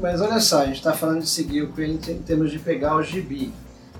Mas 0.00 0.20
olha 0.20 0.40
só, 0.40 0.62
a 0.62 0.66
gente 0.66 0.76
está 0.76 0.92
falando 0.92 1.20
de 1.20 1.28
seguir 1.28 1.62
o 1.62 1.68
coelho 1.68 1.94
em 1.94 2.18
termos 2.22 2.50
de 2.50 2.58
pegar 2.58 2.96
o 2.96 3.02
gibi. 3.02 3.52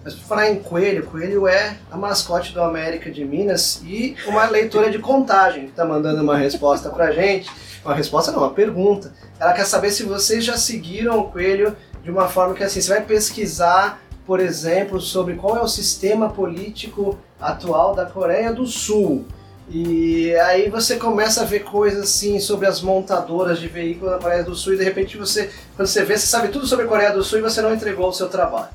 Mas 0.03 0.15
por 0.15 0.25
falar 0.25 0.51
em 0.51 0.57
coelho, 0.57 1.07
coelho 1.07 1.47
é 1.47 1.77
a 1.91 1.97
mascote 1.97 2.55
do 2.55 2.63
América 2.63 3.11
de 3.11 3.23
Minas 3.25 3.83
e 3.85 4.17
uma 4.27 4.47
leitora 4.47 4.91
de 4.91 4.99
contagem 4.99 5.65
que 5.65 5.71
está 5.71 5.85
mandando 5.85 6.23
uma 6.23 6.39
resposta 6.39 6.89
pra 6.89 7.13
gente. 7.13 7.51
Uma 7.85 7.95
resposta 7.95 8.33
não, 8.33 8.39
uma 8.39 8.51
pergunta. 8.51 9.13
Ela 9.39 9.53
quer 9.53 9.67
saber 9.67 9.91
se 9.91 10.05
vocês 10.05 10.43
já 10.43 10.57
seguiram 10.57 11.19
o 11.19 11.31
coelho 11.31 11.77
de 12.03 12.11
uma 12.11 12.29
forma 12.29 12.55
que 12.55 12.65
assim, 12.65 12.81
você 12.81 12.89
vai 12.89 13.03
pesquisar, 13.03 14.01
por 14.31 14.39
exemplo, 14.39 15.01
sobre 15.01 15.35
qual 15.35 15.57
é 15.57 15.61
o 15.61 15.67
sistema 15.67 16.31
político 16.31 17.19
atual 17.41 17.97
da 17.97 18.07
Coreia 18.07 18.53
do 18.53 18.65
Sul. 18.65 19.27
E 19.69 20.33
aí 20.37 20.71
você 20.71 20.95
começa 20.95 21.43
a 21.43 21.45
ver 21.45 21.65
coisas 21.65 22.05
assim 22.05 22.39
sobre 22.39 22.69
as 22.69 22.81
montadoras 22.81 23.59
de 23.59 23.67
veículos 23.67 24.13
da 24.13 24.21
Coreia 24.21 24.45
do 24.45 24.55
Sul 24.55 24.75
e 24.75 24.77
de 24.77 24.85
repente 24.85 25.19
você, 25.19 25.51
quando 25.75 25.89
você 25.89 26.05
vê, 26.05 26.17
você 26.17 26.29
sabe 26.29 26.47
tudo 26.47 26.65
sobre 26.65 26.85
a 26.85 26.89
Coreia 26.89 27.11
do 27.11 27.25
Sul 27.25 27.41
e 27.41 27.43
você 27.43 27.61
não 27.61 27.75
entregou 27.75 28.09
o 28.09 28.13
seu 28.13 28.29
trabalho. 28.29 28.69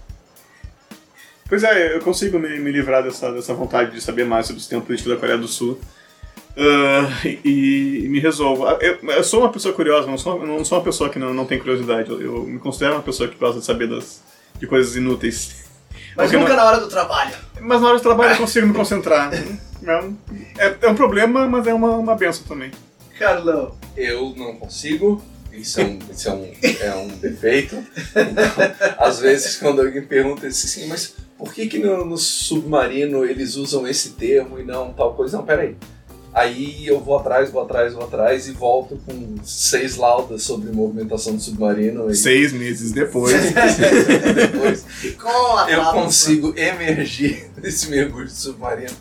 Pois 1.47 1.63
é, 1.63 1.95
eu 1.95 2.01
consigo 2.01 2.37
me, 2.37 2.59
me 2.59 2.69
livrar 2.69 3.01
dessa, 3.01 3.31
dessa 3.31 3.53
vontade 3.53 3.91
de 3.91 4.01
saber 4.01 4.25
mais 4.25 4.47
sobre 4.47 4.57
o 4.57 4.61
sistema 4.61 4.81
político 4.81 5.07
da 5.07 5.15
Coreia 5.15 5.37
do 5.37 5.47
Sul. 5.47 5.79
Uh, 6.57 7.27
e, 7.45 8.03
e, 8.03 8.09
me 8.09 8.19
resolvo. 8.19 8.67
Ah, 8.67 8.77
eu, 8.81 8.99
eu, 9.09 9.23
sou 9.23 9.39
uma 9.39 9.53
pessoa 9.53 9.73
curiosa, 9.73 10.05
não 10.05 10.17
sou, 10.17 10.45
não 10.45 10.65
sou 10.65 10.77
uma 10.77 10.83
pessoa 10.83 11.09
que 11.09 11.17
não, 11.17 11.33
não 11.33 11.45
tem 11.45 11.59
curiosidade. 11.59 12.09
Eu, 12.09 12.21
eu 12.21 12.43
me 12.43 12.59
considero 12.59 12.95
uma 12.95 13.03
pessoa 13.03 13.29
que 13.29 13.37
gosta 13.37 13.61
de 13.61 13.65
saber 13.65 13.87
das, 13.87 14.21
de 14.59 14.67
coisas 14.67 14.95
inúteis. 14.95 15.65
Mas 16.15 16.31
Porque 16.31 16.37
nunca 16.37 16.55
não... 16.55 16.63
na 16.63 16.69
hora 16.69 16.79
do 16.79 16.87
trabalho. 16.87 17.35
Mas 17.59 17.81
na 17.81 17.87
hora 17.87 17.97
do 17.97 18.03
trabalho 18.03 18.33
eu 18.33 18.37
consigo 18.37 18.67
me 18.67 18.73
concentrar. 18.73 19.31
É, 19.33 20.65
é, 20.65 20.77
é 20.81 20.89
um 20.89 20.95
problema, 20.95 21.47
mas 21.47 21.67
é 21.67 21.73
uma, 21.73 21.91
uma 21.97 22.15
benção 22.15 22.43
também. 22.47 22.71
Carlão. 23.19 23.75
Eu 23.95 24.33
não 24.35 24.55
consigo. 24.55 25.21
Isso 25.51 25.79
é 25.79 25.85
um, 25.85 25.99
isso 26.11 26.27
é 26.27 26.33
um, 26.33 26.51
é 26.81 26.95
um 26.95 27.07
defeito. 27.07 27.75
Então, 27.75 28.95
às 28.97 29.19
vezes, 29.19 29.55
quando 29.57 29.81
alguém 29.81 30.01
pergunta 30.01 30.47
assim, 30.47 30.87
mas 30.87 31.15
por 31.37 31.53
que, 31.53 31.67
que 31.67 31.79
no, 31.79 32.03
no 32.03 32.17
submarino 32.17 33.23
eles 33.23 33.55
usam 33.55 33.87
esse 33.87 34.11
termo 34.11 34.59
e 34.59 34.63
não 34.63 34.91
tal 34.93 35.13
coisa? 35.13 35.37
Não, 35.37 35.45
peraí. 35.45 35.69
Aí 35.69 35.75
eu 36.85 36.99
vou 36.99 37.17
atrás, 37.17 37.49
vou 37.49 37.63
atrás, 37.63 37.93
vou 37.93 38.03
atrás 38.03 38.47
e 38.47 38.51
volto 38.51 38.99
com 39.05 39.37
seis 39.43 39.95
laudas 39.95 40.43
sobre 40.43 40.69
movimentação 40.69 41.35
do 41.35 41.41
submarino. 41.41 42.11
E... 42.11 42.15
Seis 42.15 42.51
meses 42.51 42.91
depois. 42.91 43.33
depois 44.35 44.85
eu 45.69 45.85
consigo 45.93 46.53
emergir 46.57 47.49
desse 47.61 47.89
mergulho 47.89 48.29
submarino. 48.29 48.95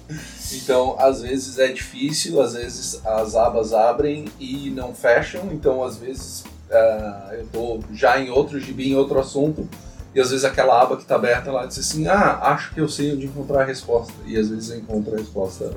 Então, 0.52 0.96
às 0.98 1.22
vezes 1.22 1.58
é 1.58 1.68
difícil, 1.72 2.40
às 2.40 2.54
vezes 2.54 3.00
as 3.04 3.34
abas 3.34 3.72
abrem 3.72 4.26
e 4.38 4.70
não 4.70 4.94
fecham. 4.94 5.50
Então, 5.52 5.82
às 5.82 5.96
vezes 5.96 6.44
uh, 6.70 7.32
eu 7.32 7.46
tô 7.52 7.80
já 7.92 8.20
em 8.20 8.30
outro 8.30 8.60
gibi, 8.60 8.90
em 8.90 8.94
outro 8.94 9.18
assunto. 9.18 9.68
E 10.14 10.20
às 10.20 10.30
vezes 10.30 10.44
aquela 10.44 10.80
aba 10.80 10.96
que 10.96 11.02
está 11.02 11.16
aberta 11.16 11.50
lá 11.50 11.66
diz 11.66 11.78
assim: 11.80 12.06
Ah, 12.06 12.38
acho 12.42 12.72
que 12.72 12.80
eu 12.80 12.88
sei 12.88 13.12
onde 13.12 13.26
encontrar 13.26 13.62
a 13.62 13.64
resposta. 13.64 14.14
E 14.24 14.38
às 14.38 14.48
vezes 14.48 14.70
eu 14.70 14.78
encontro 14.78 15.14
a 15.14 15.18
resposta 15.18 15.72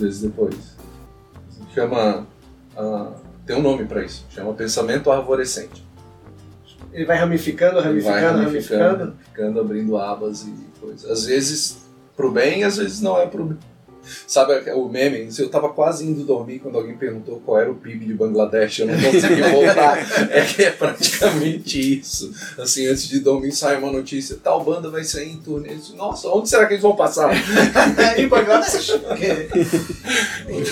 vezes 0.00 0.22
depois. 0.22 0.76
Chama. 1.74 2.26
Uh, 2.76 3.12
tem 3.46 3.56
um 3.56 3.62
nome 3.62 3.84
para 3.84 4.04
isso, 4.04 4.24
chama 4.30 4.52
pensamento 4.54 5.10
arvorescente. 5.10 5.84
Ele 6.92 7.04
vai 7.04 7.16
ramificando, 7.16 7.80
ramificando, 7.80 8.14
vai 8.14 8.22
ramificando, 8.22 8.44
ramificando. 8.44 9.16
Ficando 9.24 9.60
abrindo 9.60 9.96
abas 9.96 10.42
e 10.42 10.54
coisas. 10.80 11.08
Às 11.08 11.26
vezes 11.26 11.78
pro 12.16 12.30
bem, 12.30 12.64
às 12.64 12.76
vezes 12.76 13.00
não 13.00 13.18
é 13.18 13.26
pro 13.26 13.44
bem. 13.44 13.58
Sabe 14.26 14.70
o 14.72 14.88
meme? 14.88 15.28
Eu 15.38 15.48
tava 15.48 15.68
quase 15.70 16.06
indo 16.06 16.24
dormir 16.24 16.58
quando 16.58 16.76
alguém 16.76 16.96
perguntou 16.96 17.40
qual 17.44 17.60
era 17.60 17.70
o 17.70 17.74
PIB 17.74 18.06
de 18.06 18.14
Bangladesh, 18.14 18.80
eu 18.80 18.86
não 18.86 18.94
consegui 18.94 19.42
voltar. 19.42 19.98
é 20.30 20.44
que 20.44 20.64
é 20.64 20.70
praticamente 20.70 21.98
isso. 21.98 22.32
Assim, 22.58 22.86
antes 22.86 23.08
de 23.08 23.20
dormir 23.20 23.52
sai 23.52 23.76
uma 23.76 23.90
notícia, 23.90 24.38
tal 24.42 24.64
banda 24.64 24.90
vai 24.90 25.04
sair 25.04 25.32
em 25.32 25.36
turnê. 25.38 25.74
Disse, 25.74 25.94
Nossa, 25.94 26.28
onde 26.28 26.48
será 26.48 26.66
que 26.66 26.74
eles 26.74 26.82
vão 26.82 26.96
passar? 26.96 27.30
em 28.16 28.28
Bangladesh. 28.28 28.90
eu, 30.48 30.70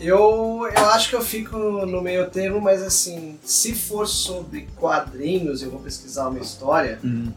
eu, 0.00 0.68
eu 0.76 0.86
acho 0.90 1.10
que 1.10 1.16
eu 1.16 1.22
fico 1.22 1.56
no 1.56 2.02
meio 2.02 2.28
termo, 2.30 2.60
mas 2.60 2.82
assim, 2.82 3.38
se 3.44 3.74
for 3.74 4.06
sobre 4.06 4.68
quadrinhos, 4.76 5.62
eu 5.62 5.70
vou 5.70 5.80
pesquisar 5.80 6.28
uma 6.28 6.40
história. 6.40 6.98
Hum 7.04 7.32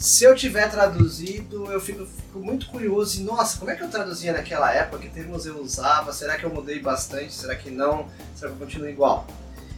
se 0.00 0.24
eu 0.24 0.34
tiver 0.34 0.66
traduzido, 0.70 1.70
eu 1.70 1.78
fico, 1.78 2.06
fico, 2.06 2.38
muito 2.38 2.68
curioso 2.68 3.20
e, 3.20 3.22
nossa, 3.22 3.58
como 3.58 3.70
é 3.70 3.76
que 3.76 3.84
eu 3.84 3.88
traduzia 3.90 4.32
naquela 4.32 4.72
época? 4.72 5.02
Que 5.02 5.10
termos 5.10 5.44
eu 5.44 5.60
usava? 5.60 6.10
Será 6.14 6.38
que 6.38 6.44
eu 6.44 6.48
mudei 6.48 6.80
bastante? 6.80 7.34
Será 7.34 7.54
que 7.54 7.70
não? 7.70 8.08
Será 8.34 8.50
que 8.50 8.56
eu 8.56 8.66
continuo 8.66 8.88
igual? 8.88 9.26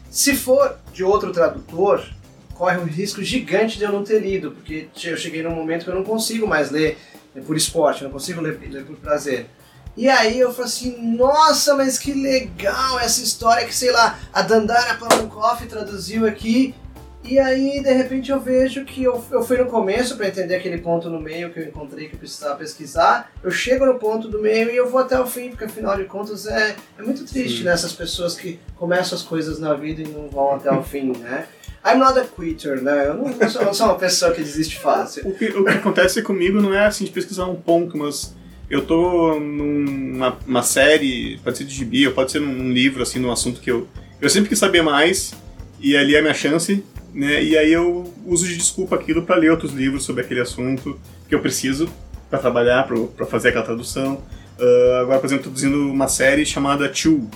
Se 0.08 0.36
for 0.36 0.78
de 0.92 1.02
outro 1.02 1.32
tradutor, 1.32 2.08
corre 2.54 2.78
um 2.78 2.84
risco 2.84 3.20
gigante 3.20 3.76
de 3.78 3.82
eu 3.82 3.90
não 3.90 4.04
ter 4.04 4.20
lido, 4.20 4.52
porque 4.52 4.88
eu 5.02 5.16
cheguei 5.16 5.42
num 5.42 5.56
momento 5.56 5.82
que 5.82 5.90
eu 5.90 5.94
não 5.96 6.04
consigo 6.04 6.46
mais 6.46 6.70
ler 6.70 6.98
por 7.44 7.56
esporte, 7.56 8.02
eu 8.02 8.04
não 8.04 8.12
consigo 8.12 8.40
ler, 8.40 8.60
ler 8.70 8.84
por 8.84 8.94
prazer. 8.98 9.50
E 9.96 10.08
aí 10.08 10.38
eu 10.38 10.52
falei 10.52 10.70
assim, 10.70 11.16
nossa, 11.16 11.74
mas 11.74 11.98
que 11.98 12.12
legal 12.12 13.00
essa 13.00 13.20
história 13.24 13.66
que, 13.66 13.74
sei 13.74 13.90
lá, 13.90 14.16
a 14.32 14.40
Dandara 14.40 14.94
Palankoff 14.94 15.66
traduziu 15.66 16.26
aqui 16.28 16.76
e 17.24 17.38
aí, 17.38 17.80
de 17.80 17.92
repente, 17.92 18.32
eu 18.32 18.40
vejo 18.40 18.84
que 18.84 19.04
eu, 19.04 19.24
eu 19.30 19.42
fui 19.42 19.56
no 19.56 19.66
começo 19.66 20.16
para 20.16 20.26
entender 20.26 20.56
aquele 20.56 20.78
ponto 20.78 21.08
no 21.08 21.20
meio 21.20 21.52
que 21.52 21.60
eu 21.60 21.64
encontrei 21.64 22.08
que 22.08 22.14
eu 22.14 22.18
precisava 22.18 22.56
pesquisar. 22.56 23.30
Eu 23.42 23.50
chego 23.50 23.86
no 23.86 23.94
ponto 23.94 24.28
do 24.28 24.40
meio 24.40 24.70
e 24.70 24.76
eu 24.76 24.90
vou 24.90 25.00
até 25.00 25.18
o 25.20 25.26
fim, 25.26 25.50
porque 25.50 25.64
afinal 25.64 25.96
de 25.96 26.04
contas 26.04 26.46
é, 26.46 26.74
é 26.98 27.02
muito 27.02 27.24
triste, 27.24 27.62
né? 27.62 27.72
Essas 27.72 27.92
pessoas 27.92 28.34
que 28.34 28.58
começam 28.76 29.16
as 29.16 29.22
coisas 29.22 29.60
na 29.60 29.72
vida 29.74 30.02
e 30.02 30.08
não 30.08 30.28
vão 30.28 30.56
até 30.56 30.70
o 30.72 30.82
fim, 30.84 31.12
né? 31.16 31.46
I'm 31.84 31.98
not 31.98 32.18
a 32.18 32.24
quitter, 32.24 32.82
né? 32.82 33.06
Eu 33.06 33.14
não, 33.14 33.48
sou, 33.48 33.72
sou, 33.72 33.86
uma 33.86 33.98
pessoa 33.98 34.32
que 34.32 34.40
desiste 34.40 34.78
fácil. 34.78 35.28
O 35.28 35.32
que, 35.32 35.46
o 35.46 35.64
que 35.64 35.70
acontece 35.70 36.22
comigo 36.22 36.60
não 36.60 36.74
é 36.74 36.86
assim 36.86 37.04
de 37.04 37.10
pesquisar 37.12 37.46
um 37.46 37.56
ponto, 37.56 37.96
mas 37.96 38.34
eu 38.68 38.84
tô 38.84 39.38
numa 39.38 40.36
uma 40.46 40.62
série, 40.62 41.38
pode 41.44 41.58
ser 41.58 41.64
de 41.64 41.74
gibi, 41.74 42.06
ou 42.06 42.14
pode 42.14 42.32
ser 42.32 42.40
num 42.40 42.72
livro, 42.72 43.02
assim, 43.02 43.18
num 43.18 43.30
assunto 43.30 43.60
que 43.60 43.70
eu, 43.70 43.86
eu 44.20 44.30
sempre 44.30 44.48
quis 44.48 44.58
saber 44.58 44.82
mais, 44.82 45.34
e 45.80 45.96
ali 45.96 46.14
é 46.14 46.18
a 46.18 46.22
minha 46.22 46.34
chance 46.34 46.82
né? 47.12 47.42
E 47.42 47.56
aí 47.56 47.72
eu 47.72 48.12
uso 48.26 48.46
de 48.46 48.56
desculpa 48.56 48.96
aquilo 48.96 49.22
para 49.22 49.36
ler 49.36 49.50
outros 49.50 49.72
livros 49.72 50.04
sobre 50.04 50.22
aquele 50.22 50.40
assunto 50.40 50.98
que 51.28 51.34
eu 51.34 51.40
preciso 51.40 51.88
para 52.30 52.38
trabalhar, 52.38 52.88
para 53.16 53.26
fazer 53.26 53.50
aquela 53.50 53.64
tradução. 53.64 54.22
Uh, 54.58 55.00
agora, 55.00 55.18
por 55.18 55.26
exemplo, 55.26 55.44
traduzindo 55.44 55.90
uma 55.90 56.08
série 56.08 56.46
chamada 56.46 56.92
Chew, 56.92 57.28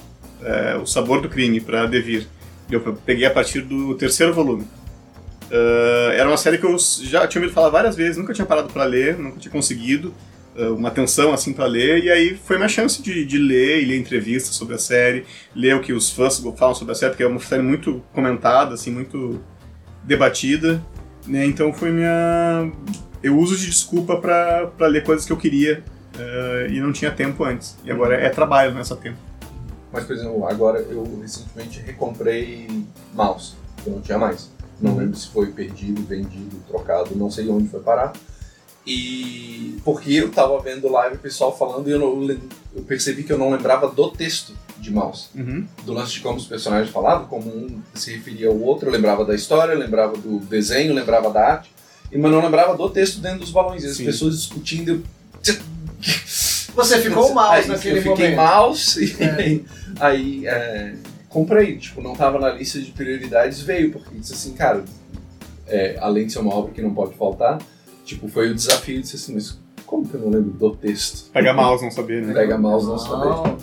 é, 0.43 0.77
O 0.77 0.87
Sabor 0.87 1.21
do 1.21 1.29
Crime, 1.29 1.61
para 1.61 1.87
Devir. 1.87 2.27
Eu 2.71 2.81
peguei 3.05 3.27
a 3.27 3.31
partir 3.31 3.61
do 3.61 3.95
terceiro 3.95 4.33
volume. 4.33 4.65
Uh, 5.51 6.11
era 6.13 6.29
uma 6.29 6.37
série 6.37 6.59
que 6.59 6.67
eu 6.67 6.77
já 7.03 7.27
tinha 7.27 7.41
ouvido 7.41 7.55
falar 7.55 7.69
várias 7.69 7.95
vezes, 7.95 8.17
nunca 8.17 8.33
tinha 8.33 8.47
parado 8.47 8.69
para 8.73 8.85
ler, 8.85 9.17
nunca 9.17 9.39
tinha 9.39 9.53
conseguido 9.53 10.13
uh, 10.57 10.75
uma 10.75 10.89
atenção 10.89 11.33
assim 11.33 11.53
para 11.53 11.67
ler, 11.67 12.03
e 12.03 12.11
aí 12.11 12.37
foi 12.37 12.57
minha 12.57 12.69
chance 12.69 13.01
de, 13.01 13.25
de 13.25 13.39
ler 13.39 13.83
e 13.83 13.85
ler 13.85 13.97
entrevistas 13.97 14.57
sobre 14.57 14.75
a 14.75 14.79
série, 14.79 15.25
ler 15.55 15.77
o 15.77 15.81
que 15.81 15.93
os 15.93 16.11
fãs 16.11 16.43
falam 16.57 16.75
sobre 16.75 16.93
a 16.93 16.95
série, 16.97 17.13
porque 17.13 17.23
é 17.23 17.29
uma 17.29 17.39
série 17.39 17.63
muito 17.63 18.03
comentada, 18.13 18.75
assim, 18.75 18.91
muito 18.91 19.41
debatida, 20.07 20.81
né? 21.27 21.45
Então 21.45 21.73
foi 21.73 21.91
minha. 21.91 22.71
Eu 23.23 23.37
uso 23.39 23.57
de 23.57 23.67
desculpa 23.67 24.17
para 24.17 24.87
ler 24.87 25.03
coisas 25.05 25.27
que 25.27 25.33
eu 25.33 25.37
queria 25.37 25.83
uh, 26.15 26.71
e 26.71 26.81
não 26.81 26.93
tinha 26.93 27.11
tempo 27.11 27.45
antes. 27.45 27.77
E 27.85 27.91
agora 27.91 28.15
é 28.15 28.29
trabalho 28.29 28.73
nessa 28.73 28.95
tempo. 28.95 29.19
Mas, 29.93 30.05
por 30.05 30.15
exemplo, 30.15 30.47
agora 30.47 30.79
eu 30.81 31.21
recentemente 31.21 31.81
recomprei 31.81 32.69
mouse, 33.15 33.55
que 33.83 33.89
eu 33.89 33.95
não 33.95 34.01
tinha 34.01 34.19
mais. 34.19 34.51
Não 34.81 34.93
uhum. 34.93 34.99
lembro 34.99 35.17
se 35.17 35.29
foi 35.29 35.47
perdido, 35.47 36.03
vendido, 36.03 36.57
trocado, 36.69 37.17
não 37.17 37.31
sei 37.31 37.49
onde 37.49 37.69
foi 37.69 37.81
parar. 37.81 38.13
E 38.87 39.79
porque 39.85 40.13
eu 40.13 40.31
tava 40.31 40.61
vendo 40.61 40.89
live 40.89 41.17
o 41.17 41.19
pessoal 41.19 41.57
falando 41.57 41.89
e 41.89 41.93
eu, 41.93 41.99
não, 41.99 42.31
eu 42.31 42.83
percebi 42.87 43.25
que 43.25 43.33
eu 43.33 43.39
não 43.39 43.51
lembrava 43.51 43.89
do 43.89 44.11
texto 44.11 44.53
de 44.79 44.93
mouse. 44.93 45.29
Uhum. 45.35 45.67
Do 45.85 45.93
lance 45.93 46.13
de 46.13 46.21
como 46.21 46.37
os 46.37 46.47
personagens 46.47 46.91
falavam, 46.91 47.27
como 47.27 47.49
um 47.49 47.81
se 47.95 48.13
referia 48.13 48.49
ao 48.49 48.59
outro, 48.59 48.89
eu 48.89 48.93
lembrava 48.93 49.25
da 49.25 49.35
história, 49.35 49.73
eu 49.73 49.79
lembrava 49.79 50.17
do 50.17 50.39
desenho, 50.41 50.91
eu 50.91 50.95
lembrava 50.95 51.31
da 51.31 51.53
arte, 51.53 51.71
mas 52.13 52.31
não 52.31 52.41
lembrava 52.41 52.77
do 52.77 52.89
texto 52.91 53.21
dentro 53.21 53.41
dos 53.41 53.51
balões. 53.51 53.85
E 53.85 53.87
as 53.87 53.97
Sim. 53.97 54.05
pessoas 54.05 54.37
discutindo. 54.37 55.05
Você 56.75 57.01
ficou 57.01 57.33
mouse 57.33 57.63
aí, 57.63 57.69
naquele 57.69 58.01
momento. 58.01 58.11
Eu 58.11 58.17
fiquei 58.17 58.37
mouse 58.37 59.05
e 59.05 59.23
é. 59.23 59.31
aí, 59.41 59.65
aí 59.99 60.47
é, 60.47 60.95
comprei. 61.29 61.79
Tipo, 61.79 62.03
não 62.03 62.15
tava 62.15 62.39
na 62.39 62.51
lista 62.51 62.79
de 62.79 62.91
prioridades, 62.91 63.61
veio, 63.63 63.93
porque 63.93 64.15
disse 64.15 64.35
assim, 64.35 64.53
cara, 64.53 64.85
é, 65.67 65.97
além 66.01 66.27
de 66.27 66.33
ser 66.33 66.41
uma 66.41 66.55
obra 66.55 66.73
que 66.73 66.83
não 66.83 66.93
pode 66.93 67.15
faltar, 67.15 67.59
tipo, 68.05 68.29
foi 68.29 68.51
o 68.51 68.55
desafio 68.55 68.97
de 68.97 69.03
dizer 69.03 69.17
assim, 69.17 69.35
mas 69.35 69.59
como 69.87 70.07
que 70.07 70.15
eu 70.15 70.21
não 70.21 70.29
lembro 70.29 70.51
do 70.51 70.77
texto? 70.77 71.31
Pega 71.33 71.55
mouse, 71.55 71.83
não 71.83 71.91
saber, 71.91 72.23
né? 72.23 72.35
Pega 72.35 72.59
mouse, 72.59 72.87
não 72.87 72.99
saber. 72.99 73.57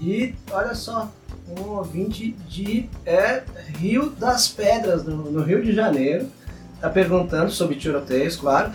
E 0.00 0.34
olha 0.50 0.74
só, 0.74 1.12
um 1.46 1.60
ouvinte 1.72 2.32
de 2.48 2.88
é, 3.04 3.42
Rio 3.76 4.10
das 4.10 4.48
Pedras, 4.48 5.04
no, 5.04 5.30
no 5.30 5.42
Rio 5.42 5.62
de 5.62 5.72
Janeiro, 5.72 6.26
está 6.74 6.88
perguntando 6.88 7.50
sobre 7.50 7.76
tiroteios, 7.76 8.36
claro, 8.36 8.72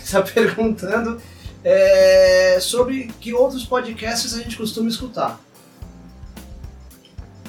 está 0.00 0.20
é, 0.20 0.22
perguntando 0.32 1.20
é, 1.64 2.58
sobre 2.60 3.10
que 3.20 3.34
outros 3.34 3.64
podcasts 3.64 4.34
a 4.34 4.42
gente 4.42 4.56
costuma 4.56 4.88
escutar. 4.88 5.40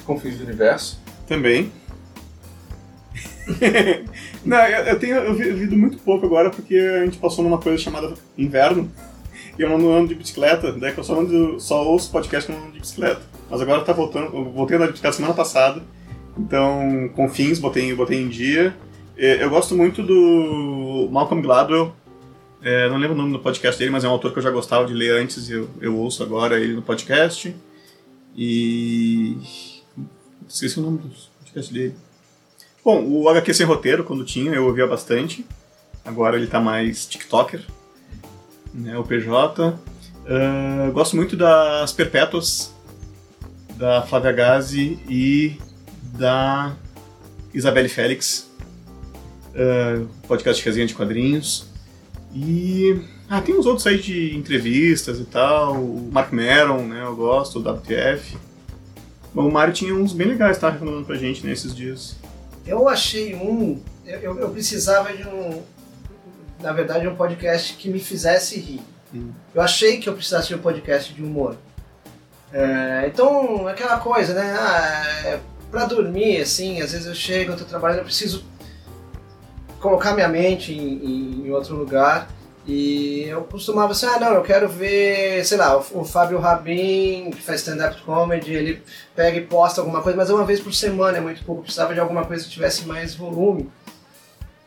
Confins 0.04 0.38
do 0.38 0.44
Universo. 0.44 0.98
Também. 1.26 1.72
Não, 4.44 4.58
eu, 4.58 4.84
eu 4.86 4.98
tenho 4.98 5.28
ouvido 5.28 5.76
muito 5.76 5.98
pouco 5.98 6.26
agora 6.26 6.50
porque 6.50 6.76
a 6.76 7.04
gente 7.04 7.18
passou 7.18 7.44
numa 7.44 7.58
coisa 7.58 7.78
chamada 7.78 8.14
inverno 8.36 8.90
eu 9.58 9.68
não 9.78 9.94
ando 9.94 10.08
de 10.08 10.14
bicicleta, 10.14 10.72
daí 10.72 10.92
que 10.92 10.98
eu 10.98 11.04
só, 11.04 11.20
ando, 11.20 11.60
só 11.60 11.84
ouço 11.84 12.10
podcast 12.10 12.50
quando 12.50 12.62
ando 12.62 12.72
de 12.72 12.80
bicicleta. 12.80 13.22
Mas 13.50 13.60
agora 13.60 13.82
tá 13.82 13.92
voltando, 13.92 14.34
eu 14.36 14.44
voltei 14.50 14.76
a 14.76 14.78
andar 14.78 14.86
de 14.86 14.92
bicicleta 14.92 15.16
semana 15.16 15.34
passada, 15.34 15.82
então 16.38 17.10
com 17.14 17.28
fins 17.28 17.58
botei, 17.58 17.94
botei 17.94 18.20
em 18.20 18.28
dia. 18.28 18.74
É, 19.16 19.44
eu 19.44 19.50
gosto 19.50 19.76
muito 19.76 20.02
do 20.02 21.08
Malcolm 21.10 21.40
Gladwell, 21.42 21.94
é, 22.64 22.88
não 22.88 22.96
lembro 22.96 23.14
o 23.14 23.18
nome 23.18 23.30
do 23.30 23.40
podcast 23.40 23.78
dele, 23.78 23.90
mas 23.90 24.04
é 24.04 24.08
um 24.08 24.12
autor 24.12 24.32
que 24.32 24.38
eu 24.38 24.42
já 24.42 24.50
gostava 24.50 24.86
de 24.86 24.94
ler 24.94 25.20
antes 25.20 25.50
e 25.50 25.52
eu, 25.52 25.68
eu 25.82 25.94
ouço 25.94 26.22
agora 26.22 26.58
ele 26.58 26.72
no 26.72 26.80
podcast. 26.80 27.54
E. 28.34 29.36
Esqueci 30.48 30.80
o 30.80 30.82
nome 30.82 30.98
do 30.98 31.10
podcast 31.40 31.72
dele. 31.72 31.94
Bom, 32.82 33.04
o 33.06 33.28
HQ 33.28 33.52
Sem 33.52 33.66
Roteiro, 33.66 34.02
quando 34.02 34.24
tinha, 34.24 34.52
eu 34.52 34.64
ouvia 34.64 34.86
bastante. 34.86 35.44
Agora 36.02 36.38
ele 36.38 36.46
tá 36.46 36.58
mais 36.58 37.04
TikToker 37.04 37.62
né, 38.74 38.98
o 38.98 39.04
PJ. 39.04 39.68
Uh, 39.68 40.92
gosto 40.92 41.14
muito 41.14 41.36
das 41.36 41.92
Perpétuas, 41.92 42.74
da 43.76 44.02
Flávia 44.02 44.32
Gazi 44.32 44.98
e 45.08 45.56
da 46.18 46.74
Isabelle 47.52 47.88
Félix, 47.88 48.50
uh, 49.50 50.06
podcast 50.26 50.60
de 50.60 50.68
resenha 50.68 50.86
de 50.86 50.94
quadrinhos. 50.94 51.66
E 52.34 53.00
ah, 53.28 53.40
tem 53.40 53.56
uns 53.56 53.64
outros 53.64 53.86
aí 53.86 54.00
de 54.00 54.36
entrevistas 54.36 55.20
e 55.20 55.24
tal, 55.24 55.74
o 55.74 56.10
Mark 56.12 56.32
Maron, 56.32 56.86
né, 56.86 57.02
eu 57.04 57.14
gosto, 57.14 57.60
o 57.60 57.62
WTF. 57.62 58.36
O 59.34 59.50
Mário 59.50 59.72
tinha 59.72 59.94
uns 59.94 60.12
bem 60.12 60.28
legais, 60.28 60.58
tá 60.58 60.70
recomendando 60.70 61.04
pra 61.04 61.16
gente 61.16 61.44
nesses 61.44 61.72
né, 61.72 61.76
dias. 61.76 62.16
Eu 62.66 62.88
achei 62.88 63.34
um, 63.34 63.80
eu, 64.06 64.38
eu 64.38 64.50
precisava 64.50 65.12
de 65.12 65.26
um, 65.26 65.62
na 66.64 66.72
verdade, 66.72 67.06
um 67.06 67.14
podcast 67.14 67.74
que 67.74 67.90
me 67.90 68.00
fizesse 68.00 68.58
rir. 68.58 68.80
Hum. 69.14 69.30
Eu 69.54 69.60
achei 69.60 69.98
que 69.98 70.08
eu 70.08 70.14
precisasse 70.14 70.48
de 70.48 70.54
um 70.54 70.58
podcast 70.58 71.12
de 71.12 71.22
humor. 71.22 71.56
É, 72.50 73.04
então, 73.06 73.68
aquela 73.68 73.98
coisa, 73.98 74.32
né? 74.32 74.56
Ah, 74.58 75.26
é, 75.26 75.40
pra 75.70 75.84
dormir, 75.84 76.40
assim, 76.40 76.80
às 76.80 76.92
vezes 76.92 77.06
eu 77.06 77.14
chego, 77.14 77.52
eu 77.52 77.56
tô 77.58 77.64
trabalhando, 77.64 77.98
eu 77.98 78.04
preciso 78.04 78.44
colocar 79.78 80.14
minha 80.14 80.28
mente 80.28 80.72
em, 80.72 81.46
em 81.46 81.50
outro 81.50 81.76
lugar. 81.76 82.28
E 82.66 83.24
eu 83.24 83.42
costumava 83.42 83.92
assim, 83.92 84.06
ah 84.06 84.18
não, 84.18 84.32
eu 84.32 84.42
quero 84.42 84.66
ver, 84.66 85.44
sei 85.44 85.58
lá, 85.58 85.76
o, 85.76 85.84
o 86.00 86.04
Fábio 86.04 86.38
Rabin, 86.38 87.30
que 87.30 87.42
faz 87.42 87.60
stand-up 87.60 88.00
comedy, 88.02 88.54
ele 88.54 88.82
pega 89.14 89.36
e 89.36 89.44
posta 89.44 89.82
alguma 89.82 90.00
coisa, 90.00 90.16
mas 90.16 90.30
é 90.30 90.32
uma 90.32 90.46
vez 90.46 90.60
por 90.60 90.72
semana, 90.72 91.18
é 91.18 91.20
muito 91.20 91.44
pouco, 91.44 91.60
precisava 91.60 91.92
de 91.92 92.00
alguma 92.00 92.24
coisa 92.24 92.42
que 92.42 92.50
tivesse 92.50 92.86
mais 92.86 93.14
volume. 93.14 93.70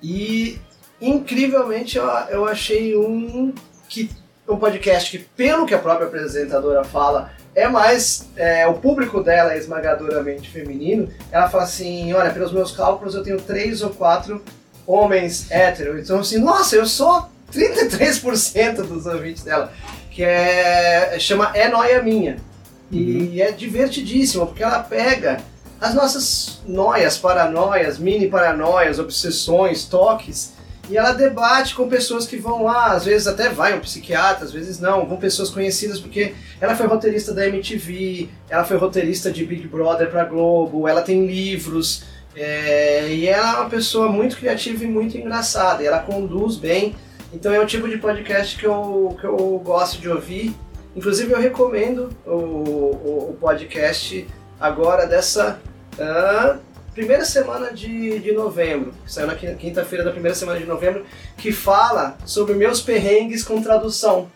E 0.04 0.62
incrivelmente 1.02 1.98
eu, 1.98 2.06
eu 2.30 2.46
achei 2.46 2.96
um 2.98 3.54
que 3.88 4.10
um 4.48 4.58
podcast 4.58 5.12
que, 5.12 5.24
pelo 5.36 5.66
que 5.66 5.74
a 5.74 5.80
própria 5.80 6.08
apresentadora 6.08 6.84
fala, 6.84 7.32
é 7.54 7.68
mais. 7.68 8.28
É, 8.36 8.66
o 8.68 8.76
público 8.76 9.22
dela 9.22 9.54
é 9.54 9.58
esmagadoramente 9.58 10.50
feminino. 10.50 11.10
Ela 11.32 11.50
fala 11.50 11.64
assim: 11.64 12.14
olha, 12.14 12.32
pelos 12.32 12.54
meus 12.54 12.72
cálculos 12.72 13.16
eu 13.16 13.24
tenho 13.24 13.42
três 13.42 13.82
ou 13.82 13.90
quatro 13.90 14.42
homens 14.86 15.52
héteros. 15.52 16.00
Então, 16.00 16.20
assim, 16.20 16.38
nossa, 16.38 16.76
eu 16.76 16.86
sou 16.86 17.28
33% 17.52 18.84
dos 18.84 19.06
ouvintes 19.06 19.44
dela. 19.44 19.74
Que 20.12 20.24
é. 20.24 21.18
chama 21.20 21.52
É 21.54 21.68
Noia 21.68 22.02
Minha. 22.02 22.38
E 22.90 23.42
uhum. 23.42 23.44
é 23.44 23.52
divertidíssimo, 23.52 24.48
porque 24.48 24.64
ela 24.64 24.80
pega 24.80 25.42
as 25.82 25.94
nossas 25.94 26.62
noias, 26.66 27.18
paranoias, 27.18 28.00
mini 28.00 28.30
paranoias, 28.30 28.98
obsessões, 28.98 29.84
toques 29.84 30.54
e 30.90 30.98
ela 30.98 31.12
debate 31.12 31.76
com 31.76 31.88
pessoas 31.88 32.26
que 32.26 32.38
vão 32.38 32.64
lá, 32.64 32.94
às 32.94 33.06
vezes 33.06 33.28
até 33.28 33.50
vai 33.50 33.76
um 33.76 33.82
psiquiatra, 33.82 34.46
às 34.46 34.52
vezes 34.52 34.80
não, 34.80 35.06
vão 35.06 35.18
pessoas 35.18 35.50
conhecidas 35.50 36.00
porque 36.00 36.34
ela 36.62 36.76
foi 36.76 36.88
roteirista 36.88 37.34
da 37.34 37.48
MTV, 37.48 38.30
ela 38.50 38.64
foi 38.64 38.78
roteirista 38.78 39.32
de 39.32 39.46
Big 39.46 39.68
Brother 39.68 40.10
para 40.10 40.24
Globo, 40.24 40.88
ela 40.88 41.02
tem 41.02 41.26
livros, 41.26 42.04
é, 42.36 43.10
e 43.10 43.28
ela 43.28 43.50
é 43.50 43.56
uma 43.62 43.70
pessoa 43.70 44.10
muito 44.10 44.38
criativa 44.38 44.84
e 44.84 44.88
muito 44.88 45.18
engraçada, 45.18 45.84
e 45.84 45.88
ela 45.88 46.00
conduz 46.00 46.56
bem. 46.56 46.96
Então 47.34 47.54
é 47.54 47.60
o 47.60 47.66
tipo 47.66 47.90
de 47.90 47.98
podcast 47.98 48.58
que 48.58 48.66
eu, 48.66 49.18
que 49.20 49.26
eu 49.26 49.62
gosto 49.64 50.00
de 50.00 50.08
ouvir. 50.08 50.56
Inclusive 50.96 51.32
eu 51.34 51.40
recomendo 51.40 52.10
o, 52.26 52.32
o, 52.32 53.30
o 53.32 53.38
podcast 53.40 54.26
agora 54.60 55.06
dessa 55.06 55.60
uh, 55.94 56.60
primeira 56.98 57.24
semana 57.24 57.72
de, 57.72 58.18
de 58.18 58.32
novembro, 58.32 58.92
que 59.06 59.14
saiu 59.14 59.28
na 59.28 59.36
quinta-feira 59.36 60.04
da 60.04 60.10
primeira 60.10 60.34
semana 60.34 60.60
de 60.60 60.66
novembro, 60.66 61.06
que 61.38 61.52
fala 61.52 62.18
sobre 62.26 62.56
meus 62.56 62.82
perrengues 62.82 63.44
com 63.44 63.62
tradução. 63.62 64.32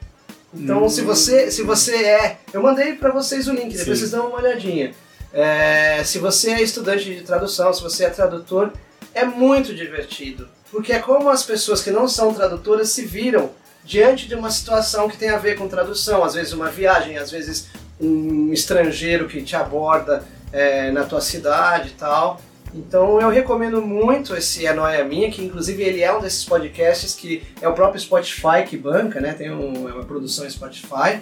Então, 0.53 0.83
hum. 0.83 0.89
se 0.89 1.01
você 1.01 1.49
se 1.49 1.63
você 1.63 1.95
é, 1.95 2.37
eu 2.53 2.61
mandei 2.61 2.93
para 2.93 3.09
vocês 3.11 3.47
o 3.47 3.51
link, 3.51 3.75
depois 3.75 3.85
Sim. 3.85 3.95
vocês 3.95 4.11
dão 4.11 4.27
uma 4.27 4.37
olhadinha. 4.37 4.93
É, 5.33 6.03
se 6.03 6.19
você 6.19 6.51
é 6.51 6.61
estudante 6.61 7.05
de 7.05 7.21
tradução, 7.21 7.73
se 7.73 7.81
você 7.81 8.05
é 8.05 8.09
tradutor, 8.11 8.71
é 9.11 9.25
muito 9.25 9.73
divertido, 9.73 10.47
porque 10.71 10.93
é 10.93 10.99
como 10.99 11.29
as 11.29 11.41
pessoas 11.41 11.81
que 11.81 11.89
não 11.89 12.07
são 12.07 12.31
tradutoras 12.31 12.89
se 12.89 13.03
viram 13.03 13.49
diante 13.83 14.27
de 14.27 14.35
uma 14.35 14.51
situação 14.51 15.09
que 15.09 15.17
tem 15.17 15.29
a 15.29 15.37
ver 15.37 15.57
com 15.57 15.67
tradução, 15.67 16.23
às 16.23 16.35
vezes 16.35 16.53
uma 16.53 16.69
viagem, 16.69 17.17
às 17.17 17.31
vezes 17.31 17.69
um 17.99 18.53
estrangeiro 18.53 19.27
que 19.27 19.41
te 19.41 19.55
aborda 19.55 20.23
é, 20.53 20.91
na 20.91 21.05
tua 21.05 21.21
cidade 21.21 21.89
e 21.89 21.93
tal. 21.93 22.39
Então 22.73 23.19
eu 23.19 23.29
recomendo 23.29 23.81
muito 23.81 24.35
esse 24.35 24.65
É 24.65 24.73
Noia 24.73 25.03
Minha, 25.03 25.29
que 25.29 25.43
inclusive 25.43 25.83
ele 25.83 26.01
é 26.01 26.15
um 26.15 26.21
desses 26.21 26.45
podcasts 26.45 27.13
que 27.13 27.43
é 27.61 27.67
o 27.67 27.73
próprio 27.73 27.99
Spotify 27.99 28.63
que 28.67 28.77
banca, 28.77 29.19
né? 29.19 29.33
Tem 29.33 29.51
um, 29.51 29.89
é 29.89 29.93
uma 29.93 30.05
produção 30.05 30.49
Spotify. 30.49 31.19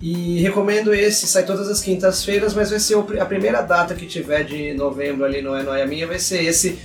E 0.00 0.40
recomendo 0.40 0.92
esse, 0.92 1.28
sai 1.28 1.44
todas 1.44 1.68
as 1.68 1.80
quintas-feiras, 1.80 2.54
mas 2.54 2.70
vai 2.70 2.80
ser 2.80 2.96
a 3.20 3.24
primeira 3.24 3.62
data 3.62 3.94
que 3.94 4.04
tiver 4.04 4.42
de 4.42 4.74
novembro 4.74 5.24
ali 5.24 5.40
no 5.40 5.54
É 5.54 5.62
Noia 5.62 5.86
Minha, 5.86 6.08
vai 6.08 6.18
ser 6.18 6.42
esse. 6.42 6.78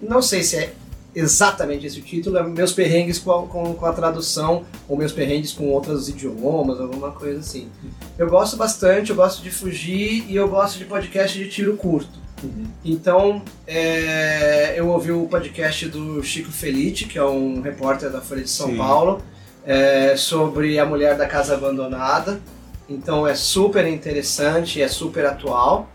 Não 0.00 0.22
sei 0.22 0.44
se 0.44 0.56
é 0.56 0.72
exatamente 1.14 1.86
esse 1.86 1.98
o 1.98 2.02
título, 2.02 2.38
é 2.38 2.42
Meus 2.42 2.72
Perrengues 2.72 3.18
com 3.18 3.32
a, 3.32 3.46
com, 3.46 3.74
com 3.74 3.86
a 3.86 3.92
tradução, 3.92 4.64
ou 4.88 4.96
Meus 4.96 5.12
Perrengues 5.12 5.52
com 5.52 5.68
outros 5.70 6.08
idiomas, 6.08 6.80
alguma 6.80 7.10
coisa 7.10 7.40
assim. 7.40 7.68
Eu 8.16 8.30
gosto 8.30 8.56
bastante, 8.56 9.10
eu 9.10 9.16
gosto 9.16 9.42
de 9.42 9.50
fugir 9.50 10.24
e 10.28 10.36
eu 10.36 10.48
gosto 10.48 10.78
de 10.78 10.84
podcast 10.84 11.36
de 11.36 11.48
tiro 11.50 11.76
curto. 11.76 12.21
Uhum. 12.42 12.66
Então, 12.84 13.42
é, 13.66 14.74
eu 14.76 14.88
ouvi 14.88 15.12
o 15.12 15.26
podcast 15.26 15.88
do 15.88 16.22
Chico 16.22 16.50
Felite, 16.50 17.06
que 17.06 17.18
é 17.18 17.24
um 17.24 17.60
repórter 17.60 18.10
da 18.10 18.20
Folha 18.20 18.42
de 18.42 18.50
São 18.50 18.68
Sim. 18.68 18.76
Paulo, 18.76 19.22
é, 19.64 20.16
sobre 20.16 20.78
a 20.78 20.84
mulher 20.84 21.16
da 21.16 21.26
casa 21.26 21.54
abandonada. 21.54 22.40
Então 22.88 23.26
é 23.26 23.34
super 23.34 23.86
interessante, 23.86 24.82
é 24.82 24.88
super 24.88 25.24
atual. 25.24 25.90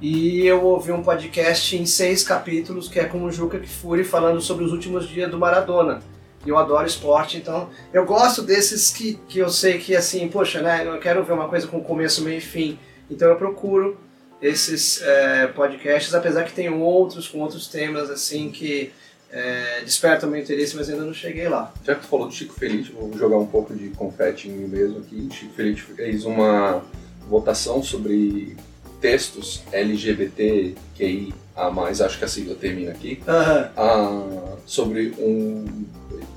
E 0.00 0.46
eu 0.46 0.64
ouvi 0.64 0.92
um 0.92 1.02
podcast 1.02 1.76
em 1.76 1.84
seis 1.84 2.24
capítulos 2.24 2.88
que 2.88 2.98
é 2.98 3.04
com 3.04 3.22
o 3.24 3.30
Juca 3.30 3.58
Kifuri 3.58 4.02
falando 4.02 4.40
sobre 4.40 4.64
os 4.64 4.72
últimos 4.72 5.06
dias 5.06 5.30
do 5.30 5.38
Maradona. 5.38 6.00
E 6.44 6.48
eu 6.48 6.56
adoro 6.56 6.86
esporte, 6.86 7.36
então 7.36 7.68
eu 7.92 8.06
gosto 8.06 8.40
desses 8.40 8.90
que, 8.90 9.20
que 9.28 9.38
eu 9.38 9.50
sei 9.50 9.76
que 9.76 9.94
assim, 9.94 10.26
poxa, 10.28 10.62
né, 10.62 10.86
eu 10.86 10.98
quero 10.98 11.22
ver 11.22 11.34
uma 11.34 11.48
coisa 11.48 11.66
com 11.66 11.82
começo, 11.82 12.24
meio 12.24 12.38
e 12.38 12.40
fim. 12.40 12.78
Então 13.10 13.28
eu 13.28 13.36
procuro 13.36 13.98
esses 14.40 15.02
é, 15.02 15.46
podcasts, 15.48 16.14
apesar 16.14 16.44
que 16.44 16.52
tem 16.52 16.68
outros 16.70 17.28
com 17.28 17.38
outros 17.40 17.66
temas 17.66 18.10
assim 18.10 18.50
que 18.50 18.92
é, 19.30 19.82
despertam 19.84 20.30
meu 20.30 20.40
interesse, 20.40 20.76
mas 20.76 20.88
ainda 20.88 21.04
não 21.04 21.14
cheguei 21.14 21.48
lá. 21.48 21.72
Já 21.84 21.94
que 21.94 22.02
tu 22.02 22.08
falou 22.08 22.26
do 22.26 22.34
Chico 22.34 22.54
Feliz, 22.54 22.88
vou 22.88 23.12
jogar 23.16 23.38
um 23.38 23.46
pouco 23.46 23.74
de 23.74 23.88
confete 23.90 24.48
em 24.48 24.52
mim 24.52 24.66
mesmo 24.66 24.98
aqui. 24.98 25.28
Chico 25.32 25.52
Feliz 25.54 25.80
fez 25.80 26.24
uma 26.24 26.82
votação 27.28 27.82
sobre 27.82 28.56
textos 29.00 29.62
LGBTQI 29.72 31.34
a 31.56 31.70
mais, 31.70 32.00
acho 32.00 32.18
que 32.18 32.24
a 32.24 32.28
sigla 32.28 32.54
termina 32.54 32.90
aqui, 32.90 33.20
uhum. 33.26 34.56
sobre 34.66 35.14
um 35.18 35.84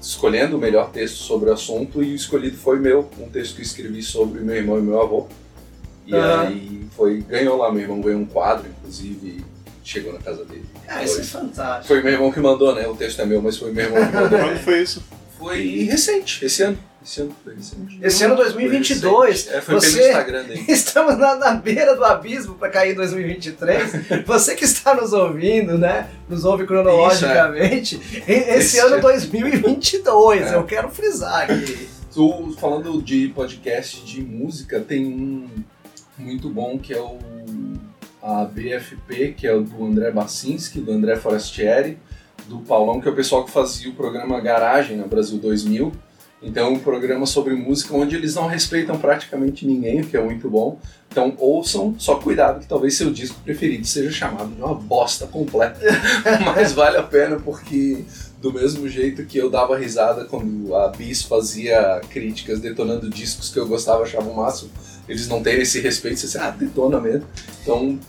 escolhendo 0.01 0.57
o 0.57 0.59
melhor 0.59 0.91
texto 0.91 1.15
sobre 1.15 1.49
o 1.49 1.53
assunto 1.53 2.03
e 2.03 2.11
o 2.11 2.15
escolhido 2.15 2.57
foi 2.57 2.77
meu, 2.77 3.09
um 3.17 3.29
texto 3.29 3.55
que 3.55 3.61
escrevi 3.61 4.03
sobre 4.03 4.41
meu 4.41 4.55
irmão 4.55 4.77
e 4.77 4.81
meu 4.81 5.01
avô. 5.01 5.27
E 6.05 6.13
uhum. 6.13 6.39
aí 6.39 6.87
foi, 6.95 7.21
ganhou 7.21 7.57
lá, 7.57 7.71
meu 7.71 7.81
irmão 7.81 8.01
ganhou 8.01 8.21
um 8.21 8.25
quadro, 8.25 8.65
inclusive, 8.67 9.43
chegou 9.83 10.13
na 10.13 10.19
casa 10.19 10.43
dele. 10.45 10.65
Ah, 10.87 11.03
isso 11.03 11.21
é 11.21 11.23
fantástico. 11.23 11.87
Foi 11.87 12.01
meu 12.01 12.13
irmão 12.13 12.31
que 12.31 12.39
mandou, 12.39 12.73
né? 12.75 12.87
O 12.87 12.95
texto 12.95 13.21
é 13.21 13.25
meu, 13.25 13.41
mas 13.41 13.57
foi 13.57 13.71
meu 13.71 13.85
irmão 13.85 14.05
que 14.05 14.15
mandou. 14.15 14.39
Quando 14.39 14.59
foi 14.59 14.81
isso? 14.81 15.03
Foi 15.37 15.83
recente, 15.83 16.45
esse 16.45 16.63
ano. 16.63 16.77
Esse 17.03 17.19
ano 17.19 17.35
foi 17.43 17.55
recente. 17.55 17.99
Esse 18.01 18.23
ano 18.23 18.35
2022. 18.37 19.43
Foi, 19.43 19.55
é, 19.55 19.61
foi 19.61 19.75
você... 19.75 19.97
pelo 19.97 20.07
Instagram 20.07 20.43
dele. 20.43 20.65
Estamos 20.71 21.17
na, 21.17 21.35
na 21.35 21.51
beira 21.51 21.95
do 21.95 22.05
abismo 22.05 22.55
para 22.55 22.69
cair 22.69 22.93
em 22.93 22.95
2023. 22.95 24.23
você 24.25 24.55
que 24.55 24.63
está 24.63 24.95
nos 24.95 25.11
ouvindo, 25.11 25.77
né? 25.77 26.09
Nos 26.29 26.45
ouve 26.45 26.65
cronologicamente. 26.65 27.95
Isso, 27.95 28.23
é. 28.25 28.57
Esse, 28.57 28.77
esse 28.77 28.79
ano 28.79 29.01
2022. 29.01 30.43
É. 30.43 30.55
Eu 30.55 30.63
quero 30.63 30.89
frisar 30.89 31.51
aqui. 31.51 31.89
Tô 32.13 32.53
falando 32.57 33.01
de 33.01 33.27
podcast 33.29 34.05
de 34.05 34.21
música, 34.21 34.79
tem 34.79 35.05
um 35.05 35.49
muito 36.17 36.49
bom, 36.49 36.77
que 36.77 36.93
é 36.93 37.01
o 37.01 37.17
a 38.23 38.45
BFP, 38.45 39.33
que 39.33 39.45
é 39.45 39.53
o 39.53 39.61
do 39.61 39.85
André 39.85 40.09
Bacinski, 40.09 40.79
do 40.79 40.93
André 40.93 41.17
Forestieri, 41.17 41.97
do 42.47 42.59
Paulão, 42.59 43.01
que 43.01 43.07
é 43.07 43.11
o 43.11 43.15
pessoal 43.15 43.43
que 43.43 43.51
fazia 43.51 43.89
o 43.89 43.93
programa 43.93 44.39
Garagem 44.39 44.95
na 44.95 45.05
Brasil 45.05 45.37
2000. 45.37 45.91
Então, 46.41 46.73
um 46.73 46.79
programa 46.79 47.25
sobre 47.25 47.53
música 47.53 47.95
onde 47.95 48.15
eles 48.15 48.35
não 48.35 48.47
respeitam 48.47 48.97
praticamente 48.97 49.65
ninguém, 49.65 50.01
o 50.01 50.07
que 50.07 50.17
é 50.17 50.21
muito 50.21 50.49
bom. 50.49 50.77
Então, 51.09 51.33
ouçam, 51.37 51.95
só 51.97 52.15
cuidado 52.15 52.59
que 52.59 52.67
talvez 52.67 52.95
seu 52.95 53.11
disco 53.11 53.39
preferido 53.43 53.85
seja 53.87 54.11
chamado 54.11 54.53
de 54.53 54.61
uma 54.61 54.73
bosta 54.73 55.25
completa. 55.25 55.79
Mas 56.43 56.73
vale 56.73 56.97
a 56.97 57.03
pena 57.03 57.37
porque, 57.37 58.03
do 58.41 58.51
mesmo 58.51 58.89
jeito 58.89 59.25
que 59.25 59.37
eu 59.37 59.49
dava 59.49 59.77
risada 59.77 60.25
quando 60.25 60.75
a 60.75 60.89
Bis 60.89 61.23
fazia 61.23 62.01
críticas 62.09 62.59
detonando 62.59 63.09
discos 63.09 63.49
que 63.49 63.59
eu 63.59 63.67
gostava, 63.67 64.03
achava 64.03 64.29
o 64.29 64.35
máximo, 64.35 64.69
eles 65.07 65.27
não 65.27 65.41
terem 65.41 65.61
esse 65.61 65.79
respeito, 65.79 66.19
você 66.19 66.37
ah, 66.37 66.49
detona 66.49 66.99
mesmo. 66.99 67.27
Então, 67.61 67.99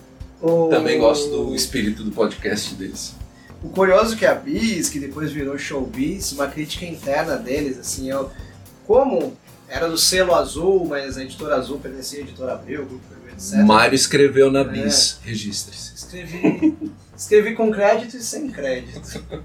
o... 0.40 0.68
também 0.68 0.98
gosto 0.98 1.28
do 1.28 1.54
espírito 1.54 2.02
do 2.04 2.10
podcast 2.10 2.74
deles. 2.74 3.14
O 3.62 3.68
curioso 3.70 4.14
é 4.14 4.18
que 4.18 4.26
a 4.26 4.34
Bis, 4.34 4.90
que 4.90 5.00
depois 5.00 5.32
virou 5.32 5.56
Showbiz, 5.56 6.32
uma 6.32 6.46
crítica 6.48 6.84
interna 6.84 7.36
deles, 7.36 7.78
assim, 7.78 8.10
eu, 8.10 8.30
como 8.86 9.34
era 9.68 9.88
do 9.88 9.96
selo 9.96 10.34
azul, 10.34 10.86
mas 10.86 11.16
a 11.16 11.22
editora 11.22 11.56
azul 11.56 11.78
pertencia 11.78 12.18
à 12.18 12.22
editora 12.22 12.52
Abril, 12.52 12.84
Grupo 12.84 13.14
etc. 13.34 13.58
Mário 13.64 13.94
escreveu 13.94 14.50
na 14.50 14.64
Bis, 14.64 15.18
registre-se. 15.22 15.94
Escrevi, 15.94 16.76
escrevi 17.16 17.54
com 17.54 17.70
crédito 17.70 18.16
e 18.16 18.20
sem 18.20 18.50
crédito. 18.50 19.00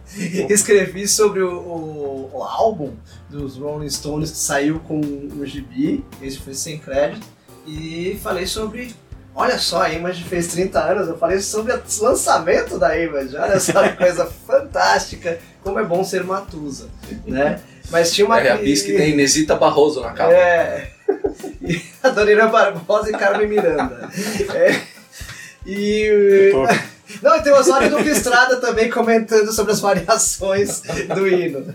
escrevi 0.49 1.07
sobre 1.07 1.41
o, 1.41 1.59
o, 1.59 2.31
o 2.33 2.43
álbum 2.43 2.93
dos 3.29 3.57
Rolling 3.57 3.89
Stones 3.89 4.31
que 4.31 4.37
saiu 4.37 4.79
com 4.81 4.99
o 4.99 5.45
gibi, 5.45 6.03
esse 6.21 6.37
foi 6.37 6.53
sem 6.53 6.77
crédito, 6.77 7.25
e 7.65 8.19
falei 8.21 8.45
sobre. 8.45 8.95
Olha 9.35 9.57
só, 9.57 9.83
a 9.83 9.89
Image 9.89 10.23
fez 10.23 10.47
30 10.47 10.79
anos, 10.79 11.07
eu 11.07 11.17
falei 11.17 11.39
sobre 11.39 11.71
o 11.71 11.81
lançamento 12.01 12.77
da 12.77 12.97
Image, 12.97 13.37
olha 13.37 13.59
só 13.59 13.87
que 13.87 13.95
coisa 13.97 14.25
fantástica, 14.25 15.39
como 15.63 15.79
é 15.79 15.83
bom 15.83 16.03
ser 16.03 16.23
Matusa, 16.23 16.89
né? 17.25 17.61
Mas 17.89 18.11
tinha 18.11 18.25
uma. 18.25 18.39
É 18.39 18.51
a 18.51 18.57
Bis 18.57 18.81
que 18.81 18.93
tem 18.93 19.11
Inesita 19.11 19.55
Barroso 19.55 20.01
na 20.01 20.11
capa. 20.11 20.33
É. 20.33 20.91
E 21.61 21.81
a 22.01 22.09
Dona 22.09 22.47
Barbosa 22.47 23.09
e 23.09 23.13
Carmen 23.13 23.47
Miranda. 23.47 24.09
É. 24.53 24.79
E. 25.65 26.51
Não, 27.21 27.35
e 27.35 27.41
tem 27.41 27.51
o 27.51 27.57
Osório 27.57 27.89
Duque 27.89 28.09
Estrada 28.09 28.57
também 28.57 28.89
comentando 28.89 29.51
sobre 29.51 29.71
as 29.71 29.79
variações 29.79 30.81
do 31.13 31.27
hino. 31.27 31.73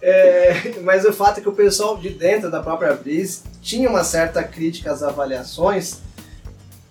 É, 0.00 0.80
mas 0.82 1.04
o 1.04 1.12
fato 1.12 1.38
é 1.38 1.40
que 1.40 1.48
o 1.48 1.52
pessoal 1.52 1.96
de 1.96 2.10
dentro 2.10 2.50
da 2.50 2.62
própria 2.62 2.92
Bis 2.94 3.42
tinha 3.60 3.88
uma 3.88 4.04
certa 4.04 4.42
crítica 4.42 4.92
às 4.92 5.02
avaliações, 5.02 5.98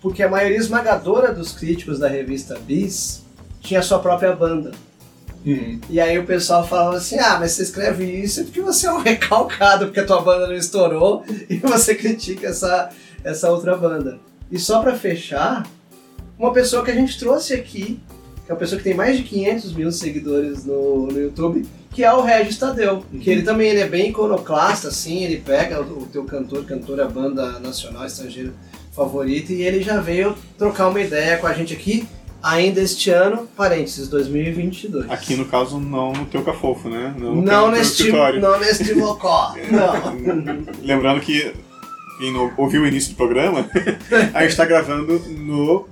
porque 0.00 0.22
a 0.22 0.28
maioria 0.28 0.56
esmagadora 0.56 1.32
dos 1.32 1.52
críticos 1.52 1.98
da 1.98 2.08
revista 2.08 2.58
Bis 2.58 3.22
tinha 3.60 3.82
sua 3.82 3.98
própria 3.98 4.34
banda. 4.34 4.72
Uhum. 5.44 5.80
E 5.90 6.00
aí 6.00 6.18
o 6.18 6.24
pessoal 6.24 6.66
falava 6.66 6.96
assim, 6.96 7.18
ah, 7.18 7.38
mas 7.38 7.52
você 7.52 7.62
escreve 7.62 8.04
isso 8.04 8.44
porque 8.44 8.60
você 8.60 8.86
é 8.86 8.92
um 8.92 8.98
recalcado, 9.02 9.86
porque 9.86 10.00
a 10.00 10.06
tua 10.06 10.20
banda 10.20 10.46
não 10.46 10.54
estourou, 10.54 11.24
e 11.48 11.56
você 11.56 11.94
critica 11.94 12.48
essa, 12.48 12.90
essa 13.24 13.50
outra 13.50 13.76
banda. 13.76 14.18
E 14.50 14.58
só 14.58 14.80
pra 14.80 14.94
fechar, 14.94 15.66
uma 16.38 16.52
pessoa 16.52 16.84
que 16.84 16.90
a 16.90 16.94
gente 16.94 17.18
trouxe 17.18 17.54
aqui, 17.54 18.00
que 18.44 18.50
é 18.50 18.52
uma 18.52 18.58
pessoa 18.58 18.78
que 18.78 18.84
tem 18.84 18.94
mais 18.94 19.16
de 19.16 19.24
500 19.24 19.72
mil 19.74 19.90
seguidores 19.90 20.64
no, 20.64 21.06
no 21.06 21.20
YouTube, 21.20 21.66
que 21.92 22.02
é 22.04 22.12
o 22.12 22.22
Regis 22.22 22.58
Tadeu. 22.58 23.04
Que 23.20 23.30
ele 23.30 23.42
também 23.42 23.68
ele 23.70 23.80
é 23.80 23.86
bem 23.88 24.08
iconoclasta, 24.10 24.88
assim, 24.88 25.22
ele 25.24 25.36
pega 25.38 25.80
o, 25.82 26.02
o 26.02 26.06
teu 26.06 26.24
cantor, 26.24 26.64
cantora, 26.64 27.06
banda 27.08 27.58
nacional, 27.60 28.04
estrangeira 28.06 28.52
favorita, 28.94 29.52
e 29.52 29.62
ele 29.62 29.82
já 29.82 30.00
veio 30.00 30.34
trocar 30.58 30.88
uma 30.88 31.00
ideia 31.00 31.38
com 31.38 31.46
a 31.46 31.52
gente 31.54 31.72
aqui, 31.72 32.06
ainda 32.42 32.80
este 32.80 33.08
ano, 33.10 33.48
parênteses, 33.56 34.08
2022. 34.08 35.10
Aqui 35.10 35.34
no 35.36 35.44
caso, 35.46 35.78
não 35.78 36.12
no 36.12 36.26
teu 36.26 36.42
cafofo, 36.42 36.88
né? 36.88 37.14
no 37.18 37.36
Não 37.36 37.42
teu- 37.44 37.60
teu 37.62 37.70
neste, 37.70 38.02
escritório. 38.02 38.40
não 38.40 38.58
neste 38.60 38.92
locó. 38.94 39.54
Não. 39.70 40.64
Lembrando 40.82 41.20
que 41.20 41.54
quem 42.18 42.32
não 42.32 42.52
ouviu 42.56 42.82
o 42.82 42.86
início 42.86 43.10
do 43.12 43.16
programa, 43.16 43.66
a 44.34 44.42
gente 44.42 44.56
tá 44.56 44.64
gravando 44.66 45.18
no, 45.30 45.88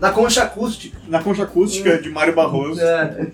Na 0.00 0.10
concha 0.12 0.42
acústica. 0.44 0.98
na 1.08 1.22
concha 1.22 1.42
acústica 1.42 1.98
de 2.00 2.08
Mário 2.08 2.34
Barroso. 2.34 2.80
É, 2.80 3.26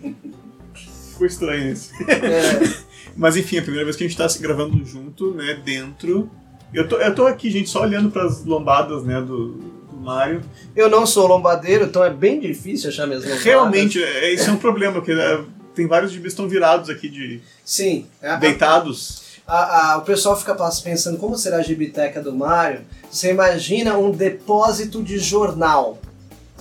Ficou 1.22 1.26
estranho 1.26 1.72
isso. 1.72 1.90
é. 2.08 2.82
Mas 3.16 3.36
enfim, 3.36 3.56
é 3.56 3.58
a 3.58 3.62
primeira 3.62 3.84
vez 3.84 3.94
que 3.96 4.04
a 4.04 4.08
gente 4.08 4.16
tá 4.16 4.28
se 4.28 4.40
gravando 4.40 4.82
junto, 4.86 5.32
né, 5.34 5.60
dentro. 5.62 6.30
Eu 6.72 6.88
tô, 6.88 6.96
eu 6.96 7.14
tô 7.14 7.26
aqui, 7.26 7.50
gente, 7.50 7.68
só 7.68 7.82
olhando 7.82 8.10
pras 8.10 8.42
lombadas, 8.44 9.04
né, 9.04 9.20
do, 9.20 9.48
do 9.90 9.96
Mário. 9.98 10.40
Eu 10.74 10.88
não 10.88 11.04
sou 11.06 11.26
lombadeiro, 11.26 11.84
então 11.84 12.02
é 12.02 12.08
bem 12.08 12.40
difícil 12.40 12.88
achar 12.88 13.06
minhas 13.06 13.22
lombadas. 13.22 13.44
Realmente, 13.44 14.02
é, 14.02 14.32
isso 14.32 14.48
é 14.48 14.52
um 14.52 14.56
problema, 14.56 14.94
porque 14.94 15.12
é, 15.12 15.40
tem 15.74 15.86
vários 15.86 16.10
gibis 16.10 16.24
que 16.32 16.40
estão 16.40 16.48
virados 16.48 16.88
aqui, 16.88 17.08
de 17.10 17.42
Sim. 17.64 18.06
é 18.22 18.30
a- 18.30 18.36
deitados. 18.36 19.22
a- 19.46 19.92
a- 19.92 19.98
o 19.98 20.02
pessoal 20.02 20.34
fica 20.38 20.54
pensando 20.82 21.18
como 21.18 21.36
será 21.36 21.58
a 21.58 21.62
gibiteca 21.62 22.22
do 22.22 22.32
Mario. 22.34 22.80
Você 23.10 23.30
imagina 23.30 23.98
um 23.98 24.10
depósito 24.10 25.02
de 25.02 25.18
jornal. 25.18 26.00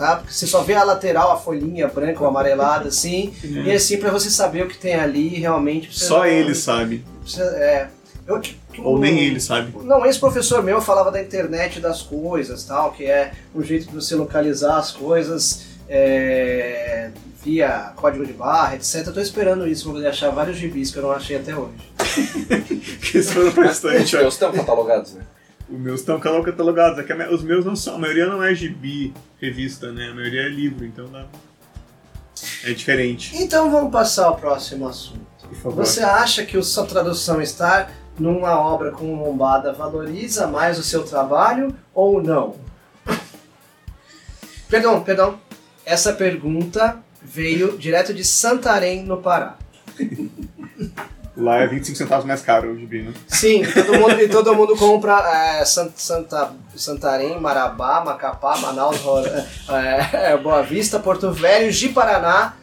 Tá? 0.01 0.15
Porque 0.15 0.33
você 0.33 0.47
só 0.47 0.63
vê 0.63 0.73
a 0.73 0.83
lateral, 0.83 1.31
a 1.31 1.37
folhinha 1.37 1.87
branca 1.87 2.19
ou 2.21 2.27
amarelada, 2.27 2.87
assim. 2.89 3.31
E 3.43 3.71
assim, 3.71 3.97
pra 3.97 4.09
você 4.09 4.31
saber 4.31 4.63
o 4.63 4.67
que 4.67 4.75
tem 4.77 4.95
ali, 4.95 5.27
realmente. 5.37 5.95
Só 5.95 6.19
não- 6.19 6.25
ele 6.25 6.55
sabe. 6.55 7.05
precisa- 7.21 7.43
é. 7.57 7.87
Eu, 8.25 8.39
tipo, 8.41 8.59
Ou 8.81 8.97
nem 8.97 9.19
ele 9.19 9.39
sabe. 9.39 9.71
Não, 9.83 10.03
esse 10.05 10.17
professor 10.19 10.63
meu 10.63 10.81
falava 10.81 11.11
da 11.11 11.21
internet 11.21 11.79
das 11.79 12.01
coisas, 12.01 12.63
tal, 12.63 12.91
que 12.93 13.05
é 13.05 13.31
um 13.53 13.61
jeito 13.61 13.87
de 13.89 13.93
você 13.93 14.15
localizar 14.15 14.77
as 14.77 14.89
coisas 14.91 15.65
é, 15.89 17.11
via 17.43 17.91
código 17.95 18.25
de 18.25 18.33
barra, 18.33 18.75
etc. 18.75 19.05
Eu 19.07 19.13
tô 19.13 19.19
esperando 19.19 19.67
isso 19.67 19.83
pra 19.83 19.93
poder 19.93 20.07
achar 20.07 20.29
vários 20.31 20.57
gibis 20.57 20.89
que 20.91 20.97
eu 20.97 21.03
não 21.03 21.11
achei 21.11 21.35
até 21.37 21.55
hoje. 21.55 21.73
Que 23.01 23.17
isso 23.19 23.33
foi 23.33 23.51
bastante. 23.51 24.15
Os 24.15 24.21
meus 24.21 24.33
estão 24.33 24.51
catalogados, 24.51 25.13
né? 25.13 25.21
Os 25.71 25.79
meus 25.79 26.01
estão 26.01 26.19
catalogados. 26.19 26.99
É 26.99 27.03
que 27.03 27.13
os 27.13 27.43
meus 27.43 27.63
não 27.63 27.75
são. 27.75 27.95
A 27.95 27.97
maioria 27.97 28.25
não 28.27 28.43
é 28.43 28.53
gibi, 28.53 29.13
revista, 29.39 29.91
né? 29.91 30.09
A 30.09 30.13
maioria 30.13 30.41
é 30.41 30.49
livro, 30.49 30.85
então 30.85 31.05
dá. 31.09 31.25
É 32.65 32.73
diferente. 32.73 33.35
Então 33.35 33.71
vamos 33.71 33.91
passar 33.91 34.25
ao 34.25 34.35
próximo 34.35 34.87
assunto. 34.87 35.31
Você 35.63 36.01
acha 36.01 36.45
que 36.45 36.61
sua 36.61 36.85
tradução 36.85 37.41
estar 37.41 37.91
numa 38.19 38.59
obra 38.59 38.91
com 38.91 39.15
lombada 39.15 39.73
valoriza 39.73 40.47
mais 40.47 40.77
o 40.77 40.83
seu 40.83 41.03
trabalho 41.03 41.75
ou 41.93 42.21
não? 42.21 42.55
Perdão, 44.69 45.03
perdão. 45.03 45.39
Essa 45.85 46.13
pergunta 46.13 46.99
veio 47.21 47.77
direto 47.77 48.13
de 48.13 48.23
Santarém, 48.23 49.03
no 49.03 49.17
Pará. 49.17 49.57
Lá 51.41 51.57
é 51.59 51.67
25 51.67 51.97
centavos 51.97 52.25
mais 52.25 52.41
caro 52.41 52.71
o 52.71 52.77
gibi, 52.79 53.03
né? 53.03 53.13
Sim, 53.27 53.63
e 53.63 53.71
todo 53.73 53.93
mundo, 53.99 54.21
e 54.21 54.27
todo 54.29 54.55
mundo 54.55 54.75
compra 54.75 55.13
é, 55.59 55.65
San- 55.65 55.91
Santa, 55.95 56.51
Santarém, 56.75 57.39
Marabá, 57.39 58.03
Macapá, 58.03 58.57
Manaus, 58.57 58.97
Ro- 58.99 59.19
é, 59.25 60.31
é, 60.31 60.37
Boa 60.37 60.61
Vista, 60.61 60.99
Porto 60.99 61.31
Velho, 61.31 61.71
Ji-Paraná 61.71 62.53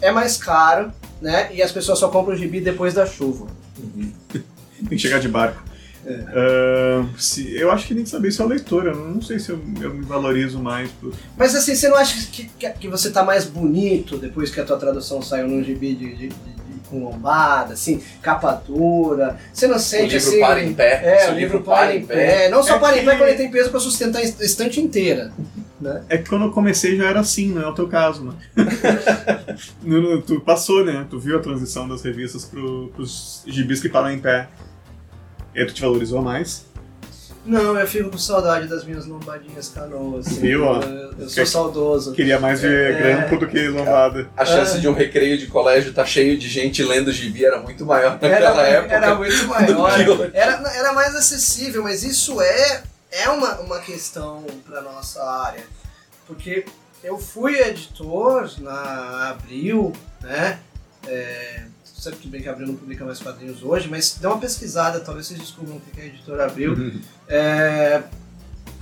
é 0.00 0.10
mais 0.12 0.36
caro, 0.36 0.92
né? 1.20 1.48
E 1.52 1.62
as 1.62 1.72
pessoas 1.72 1.98
só 1.98 2.08
compram 2.08 2.34
o 2.34 2.38
gibi 2.38 2.60
depois 2.60 2.94
da 2.94 3.04
chuva. 3.06 3.46
Tem 4.32 4.88
que 4.90 4.98
chegar 4.98 5.18
de 5.18 5.28
barco. 5.28 5.60
É. 6.06 6.24
Ah, 6.28 7.04
se, 7.18 7.54
eu 7.56 7.70
acho 7.72 7.86
que 7.86 7.94
tem 7.94 8.04
que 8.04 8.08
saber 8.08 8.30
se 8.30 8.40
é 8.40 8.44
leitor. 8.44 8.86
Eu 8.86 8.94
não 8.94 9.20
sei 9.20 9.38
se 9.38 9.50
eu, 9.50 9.60
eu 9.82 9.92
me 9.92 10.04
valorizo 10.06 10.58
mais. 10.60 10.88
Por... 10.92 11.12
Mas 11.36 11.54
assim, 11.54 11.74
você 11.74 11.88
não 11.88 11.96
acha 11.96 12.14
que, 12.30 12.44
que, 12.48 12.70
que 12.70 12.88
você 12.88 13.10
tá 13.10 13.22
mais 13.24 13.44
bonito 13.44 14.16
depois 14.16 14.50
que 14.50 14.60
a 14.60 14.64
tua 14.64 14.78
tradução 14.78 15.20
saiu 15.20 15.48
num 15.48 15.62
gibi 15.62 15.94
de- 15.94 16.14
de- 16.14 16.28
de- 16.28 16.57
com 16.88 17.04
lombada, 17.04 17.74
assim, 17.74 18.02
capa 18.22 18.52
dura? 18.66 19.36
Você 19.52 19.66
não 19.66 19.76
O 19.76 19.78
sente 19.80 20.14
livro 20.14 20.28
assim... 20.28 20.40
para 20.40 20.62
em 20.64 20.74
pé. 20.74 21.00
É, 21.04 21.18
Se 21.26 21.30
o 21.30 21.34
livro 21.34 21.60
para 21.62 21.94
em 21.94 22.04
pé. 22.06 22.48
Não 22.48 22.62
só 22.62 22.76
É 22.76 22.78
para 22.78 22.98
em 22.98 23.04
pé, 23.04 23.16
quando 23.16 23.28
ele 23.28 23.38
tem 23.38 23.50
peso 23.50 23.70
pra 23.70 23.80
sustentar 23.80 24.18
a 24.20 24.22
estante 24.22 24.80
inteira. 24.80 25.32
Né? 25.80 26.02
É 26.08 26.18
que 26.18 26.28
quando 26.28 26.46
eu 26.46 26.50
comecei 26.50 26.96
já 26.96 27.04
era 27.08 27.20
assim, 27.20 27.50
não 27.52 27.62
é 27.62 27.66
o 27.68 27.72
teu 27.74 27.86
caso, 27.86 28.24
né? 28.24 28.32
No- 29.82 30.00
no- 30.00 30.22
tu 30.22 30.40
passou, 30.40 30.84
né? 30.84 31.06
Tu 31.08 31.18
viu 31.18 31.36
a 31.36 31.40
transição 31.40 31.88
das 31.88 32.02
revistas 32.02 32.44
pro, 32.44 32.88
pros 32.94 33.42
gibis 33.46 33.80
que 33.80 33.88
param 33.88 34.10
em 34.10 34.18
pé. 34.18 34.48
E 35.54 35.60
aí 35.60 35.66
tu 35.66 35.72
te 35.74 35.82
valorizou 35.82 36.20
mais. 36.22 36.66
Não, 37.48 37.78
eu 37.78 37.86
fico 37.86 38.10
com 38.10 38.18
saudade 38.18 38.68
das 38.68 38.84
minhas 38.84 39.06
lombadinhas 39.06 39.68
canoas. 39.70 40.26
assim. 40.26 40.40
Viu? 40.40 40.64
Eu, 40.64 41.12
eu 41.18 41.28
sou 41.28 41.42
Que- 41.44 41.46
saudoso. 41.46 42.12
Queria 42.12 42.38
mais 42.38 42.60
ver 42.60 42.94
É. 42.94 42.98
grampo 42.98 43.38
do 43.38 43.48
que 43.48 43.68
lombada. 43.68 44.28
A 44.36 44.44
chance 44.44 44.76
É. 44.76 44.80
de 44.80 44.86
um 44.88 44.92
recreio 44.92 45.38
de 45.38 45.46
colégio 45.46 45.92
tá 45.94 46.04
cheio 46.04 46.36
de 46.36 46.46
gente 46.48 46.82
lendo 46.82 47.10
gibi 47.10 47.44
era 47.44 47.58
muito 47.60 47.86
maior 47.86 48.18
Era, 48.20 48.34
naquela 48.34 48.62
época. 48.66 48.94
era 48.94 49.14
muito 49.14 49.46
maior. 49.48 50.30
Era, 50.34 50.72
era 50.74 50.92
mais 50.92 51.14
acessível, 51.16 51.82
mas 51.82 52.02
isso 52.04 52.40
é, 52.42 52.82
é 53.10 53.28
uma, 53.30 53.54
uma 53.60 53.78
questão 53.80 54.44
para 54.66 54.82
nossa 54.82 55.22
área. 55.24 55.64
Porque 56.26 56.66
eu 57.02 57.18
fui 57.18 57.58
editor 57.58 58.50
na 58.60 59.30
Abril, 59.30 59.92
né? 60.20 60.58
Sabe 61.98 62.16
tudo 62.16 62.30
bem 62.30 62.40
que 62.40 62.48
a 62.48 62.52
Abril 62.52 62.68
não 62.68 62.76
publica 62.76 63.04
mais 63.04 63.18
quadrinhos 63.18 63.60
hoje, 63.60 63.88
mas 63.88 64.16
dê 64.20 64.26
uma 64.28 64.38
pesquisada, 64.38 65.00
talvez 65.00 65.26
vocês 65.26 65.40
descubram 65.40 65.78
o 65.78 65.80
que 65.80 66.00
é 66.00 66.06
editor 66.06 66.40
Abril. 66.40 67.00
É, 67.30 68.04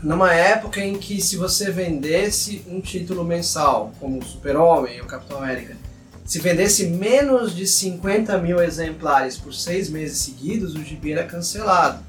numa 0.04 0.32
época 0.32 0.80
em 0.80 0.96
que 0.96 1.20
se 1.20 1.36
você 1.36 1.68
vendesse 1.68 2.62
um 2.68 2.80
título 2.80 3.24
mensal, 3.24 3.92
como 3.98 4.24
Super-Homem 4.24 5.00
ou 5.00 5.06
Capitão 5.08 5.38
América, 5.38 5.76
se 6.24 6.38
vendesse 6.38 6.86
menos 6.86 7.56
de 7.56 7.66
50 7.66 8.38
mil 8.38 8.62
exemplares 8.62 9.36
por 9.36 9.52
seis 9.52 9.90
meses 9.90 10.18
seguidos, 10.18 10.76
o 10.76 10.84
gibi 10.84 11.10
era 11.10 11.24
cancelado. 11.24 12.04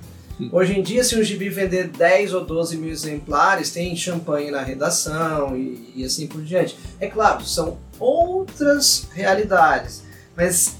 Hoje 0.51 0.77
em 0.77 0.83
dia, 0.83 1.03
se 1.03 1.19
um 1.19 1.23
gibi 1.23 1.49
vender 1.49 1.87
10 1.87 2.35
ou 2.35 2.45
12 2.45 2.77
mil 2.77 2.91
exemplares, 2.91 3.71
tem 3.71 3.95
champanhe 3.95 4.51
na 4.51 4.61
redação 4.61 5.57
e, 5.57 5.93
e 5.95 6.05
assim 6.05 6.27
por 6.27 6.43
diante. 6.43 6.77
É 6.99 7.07
claro, 7.07 7.43
são 7.43 7.79
outras 7.99 9.07
realidades, 9.15 10.03
mas 10.35 10.75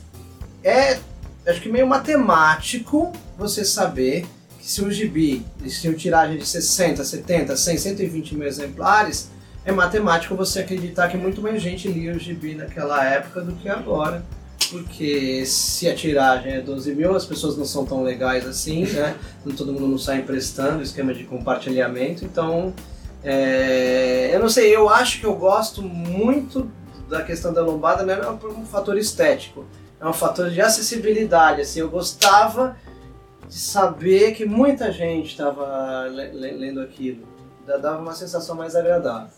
é, 0.67 0.99
acho 1.45 1.61
que 1.61 1.69
meio 1.69 1.87
matemático 1.87 3.11
você 3.37 3.63
saber 3.63 4.25
que 4.59 4.67
se 4.67 4.83
um 4.83 4.91
gibi, 4.91 5.45
se 5.67 5.87
uma 5.87 5.97
tiragem 5.97 6.37
de 6.37 6.45
60, 6.45 7.03
70, 7.03 7.55
100, 7.55 7.77
120 7.77 8.35
mil 8.35 8.47
exemplares, 8.47 9.29
é 9.63 9.71
matemático 9.71 10.35
você 10.35 10.59
acreditar 10.59 11.09
que 11.09 11.17
muito 11.17 11.41
mais 11.41 11.61
gente 11.61 11.87
lia 11.87 12.13
o 12.13 12.19
gibi 12.19 12.55
naquela 12.55 13.03
época 13.05 13.41
do 13.41 13.53
que 13.53 13.69
agora. 13.69 14.23
porque 14.69 15.45
se 15.45 15.87
a 15.87 15.95
tiragem 15.95 16.53
é 16.53 16.61
12 16.61 16.93
mil, 16.93 17.15
as 17.15 17.25
pessoas 17.25 17.55
não 17.57 17.63
são 17.63 17.85
tão 17.85 18.03
legais 18.03 18.45
assim, 18.45 18.85
né? 18.85 19.15
Todo 19.55 19.71
mundo 19.71 19.87
não 19.87 19.97
sai 19.97 20.17
emprestando, 20.17 20.83
esquema 20.83 21.13
de 21.13 21.23
compartilhamento, 21.23 22.25
então 22.25 22.73
é, 23.23 24.31
eu 24.33 24.39
não 24.39 24.49
sei, 24.49 24.75
eu 24.75 24.89
acho 24.89 25.19
que 25.19 25.25
eu 25.25 25.35
gosto 25.35 25.81
muito 25.81 26.69
da 27.09 27.23
questão 27.23 27.53
da 27.53 27.61
lombada, 27.61 28.03
não 28.03 28.13
é 28.13 28.37
por 28.37 28.51
um 28.51 28.65
fator 28.65 28.97
estético, 28.97 29.65
é 29.99 30.07
um 30.07 30.13
fator 30.13 30.49
de 30.49 30.61
acessibilidade, 30.61 31.61
assim, 31.61 31.79
eu 31.79 31.89
gostava 31.89 32.77
de 33.47 33.57
saber 33.57 34.33
que 34.33 34.45
muita 34.45 34.91
gente 34.91 35.27
estava 35.27 36.05
lendo 36.07 36.81
aquilo, 36.81 37.27
dava 37.65 37.99
uma 37.99 38.13
sensação 38.13 38.55
mais 38.55 38.75
agradável. 38.75 39.29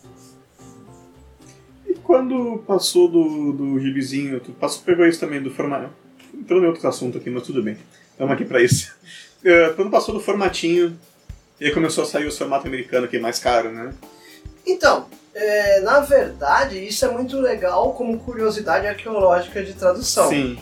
E 1.86 1.94
quando 1.94 2.62
passou 2.66 3.08
do, 3.08 3.52
do 3.52 3.80
gibizinho, 3.80 4.40
tu 4.40 4.52
passou, 4.52 4.82
pegou 4.84 5.06
isso 5.06 5.18
também 5.18 5.42
do 5.42 5.50
formato. 5.50 5.90
Entrou 6.32 6.62
em 6.62 6.66
outro 6.66 6.86
assunto 6.86 7.18
aqui, 7.18 7.30
mas 7.30 7.42
tudo 7.42 7.62
bem. 7.62 7.76
Estamos 8.12 8.32
aqui 8.32 8.44
para 8.44 8.62
isso. 8.62 8.94
Uh, 9.42 9.74
quando 9.76 9.90
passou 9.90 10.14
do 10.14 10.20
formatinho, 10.20 10.96
e 11.60 11.66
aí 11.66 11.72
começou 11.72 12.04
a 12.04 12.06
sair 12.06 12.26
o 12.26 12.32
formato 12.32 12.66
americano, 12.66 13.08
que 13.08 13.16
é 13.16 13.20
mais 13.20 13.38
caro, 13.38 13.72
né? 13.72 13.92
Então, 14.66 15.08
é, 15.34 15.80
na 15.80 16.00
verdade, 16.00 16.78
isso 16.84 17.04
é 17.04 17.08
muito 17.08 17.40
legal 17.40 17.92
como 17.94 18.18
curiosidade 18.18 18.86
arqueológica 18.86 19.62
de 19.62 19.72
tradução. 19.74 20.28
Sim. 20.28 20.58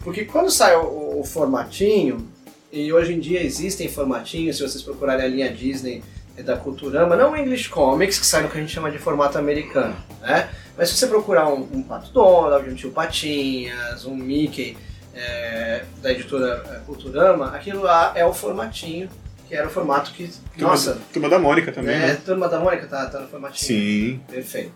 Porque 0.00 0.24
quando 0.24 0.50
sai 0.50 0.76
o, 0.76 1.20
o 1.20 1.24
formatinho, 1.24 2.28
e 2.72 2.92
hoje 2.92 3.12
em 3.12 3.20
dia 3.20 3.42
existem 3.42 3.88
formatinhos, 3.88 4.56
se 4.56 4.62
vocês 4.62 4.82
procurarem 4.82 5.24
a 5.24 5.28
linha 5.28 5.52
Disney, 5.52 6.02
é 6.36 6.42
da 6.42 6.56
Culturama, 6.56 7.14
não 7.14 7.32
o 7.32 7.36
English 7.36 7.68
Comics, 7.68 8.18
que 8.18 8.26
sai 8.26 8.42
no 8.42 8.48
que 8.48 8.56
a 8.56 8.60
gente 8.60 8.72
chama 8.72 8.90
de 8.90 8.98
formato 8.98 9.36
americano, 9.36 9.94
né? 10.22 10.48
Mas 10.76 10.88
se 10.88 10.96
você 10.96 11.06
procurar 11.06 11.48
um, 11.48 11.68
um 11.70 11.82
Pato 11.82 12.10
Donald, 12.10 12.68
um 12.68 12.74
Tio 12.74 12.90
Patinhas, 12.90 14.06
um 14.06 14.16
Mickey 14.16 14.76
é, 15.14 15.84
da 16.00 16.10
editora 16.10 16.64
é, 16.70 16.86
Culturama, 16.86 17.54
aquilo 17.54 17.82
lá 17.82 18.12
é 18.14 18.24
o 18.24 18.32
formatinho, 18.32 19.10
que 19.48 19.54
era 19.54 19.66
o 19.66 19.70
formato 19.70 20.12
que... 20.12 20.28
Turma, 20.56 20.70
nossa! 20.70 20.98
Turma 21.12 21.28
da 21.28 21.38
Mônica 21.38 21.72
também, 21.72 21.94
é, 21.94 21.98
né? 21.98 22.20
Turma 22.24 22.48
da 22.48 22.58
Mônica 22.58 22.86
tá, 22.86 23.06
tá 23.06 23.20
no 23.20 23.28
formatinho. 23.28 23.66
Sim. 23.66 24.20
Perfeito. 24.28 24.72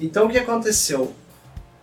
Então 0.00 0.26
o 0.26 0.30
que 0.30 0.38
aconteceu? 0.38 1.14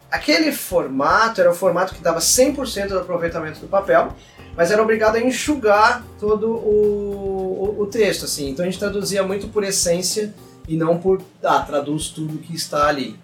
Aquele 0.09 0.51
formato 0.51 1.41
era 1.41 1.51
o 1.51 1.55
formato 1.55 1.93
que 1.93 2.01
dava 2.01 2.19
100% 2.19 2.87
do 2.87 2.99
aproveitamento 2.99 3.59
do 3.59 3.67
papel, 3.67 4.15
mas 4.55 4.71
era 4.71 4.81
obrigado 4.81 5.15
a 5.17 5.21
enxugar 5.21 6.03
todo 6.19 6.49
o, 6.51 7.75
o, 7.77 7.81
o, 7.81 7.87
texto, 7.87 8.25
assim. 8.25 8.49
Então 8.49 8.63
a 8.63 8.69
gente 8.69 8.79
traduzia 8.79 9.23
muito 9.23 9.49
por 9.49 9.63
essência 9.63 10.33
e 10.67 10.77
não 10.77 10.97
por, 10.97 11.21
ah, 11.43 11.59
traduz 11.59 12.07
tudo 12.07 12.37
que 12.37 12.55
está 12.55 12.87
ali. 12.87 13.19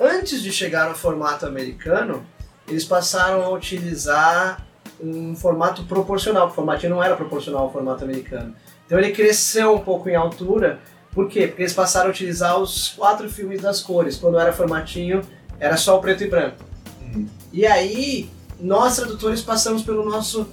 Antes 0.00 0.42
de 0.42 0.50
chegar 0.50 0.88
no 0.88 0.94
formato 0.94 1.46
americano, 1.46 2.26
eles 2.66 2.84
passaram 2.84 3.42
a 3.42 3.50
utilizar 3.50 4.66
um 5.00 5.34
formato 5.34 5.84
proporcional, 5.84 6.48
o 6.48 6.50
formatinho 6.50 6.94
não 6.94 7.02
era 7.02 7.16
proporcional 7.16 7.62
ao 7.62 7.72
formato 7.72 8.04
americano. 8.04 8.54
Então 8.86 8.98
ele 8.98 9.12
cresceu 9.12 9.74
um 9.74 9.80
pouco 9.80 10.08
em 10.08 10.16
altura, 10.16 10.80
por 11.12 11.28
quê? 11.28 11.46
Porque 11.46 11.62
eles 11.62 11.72
passaram 11.72 12.08
a 12.08 12.10
utilizar 12.10 12.58
os 12.58 12.88
quatro 12.88 13.28
filmes 13.28 13.60
das 13.60 13.80
cores, 13.80 14.16
quando 14.16 14.38
era 14.38 14.52
formatinho 14.52 15.22
era 15.60 15.76
só 15.76 15.98
o 15.98 16.00
preto 16.00 16.24
e 16.24 16.28
branco. 16.28 16.64
Uhum. 17.02 17.26
E 17.52 17.66
aí 17.66 18.30
nós 18.60 18.96
tradutores 18.96 19.42
passamos 19.42 19.82
pelo 19.82 20.08
nosso 20.08 20.46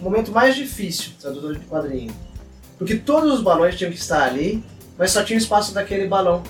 momento 0.00 0.32
mais 0.32 0.54
difícil, 0.54 1.12
tradutor 1.20 1.54
de 1.54 1.64
quadrinho. 1.66 2.14
Porque 2.78 2.96
todos 2.96 3.32
os 3.32 3.40
balões 3.40 3.76
tinham 3.76 3.90
que 3.90 3.98
estar 3.98 4.22
ali, 4.24 4.62
mas 4.98 5.10
só 5.10 5.22
tinha 5.22 5.38
espaço 5.38 5.72
daquele 5.72 6.06
balão. 6.06 6.42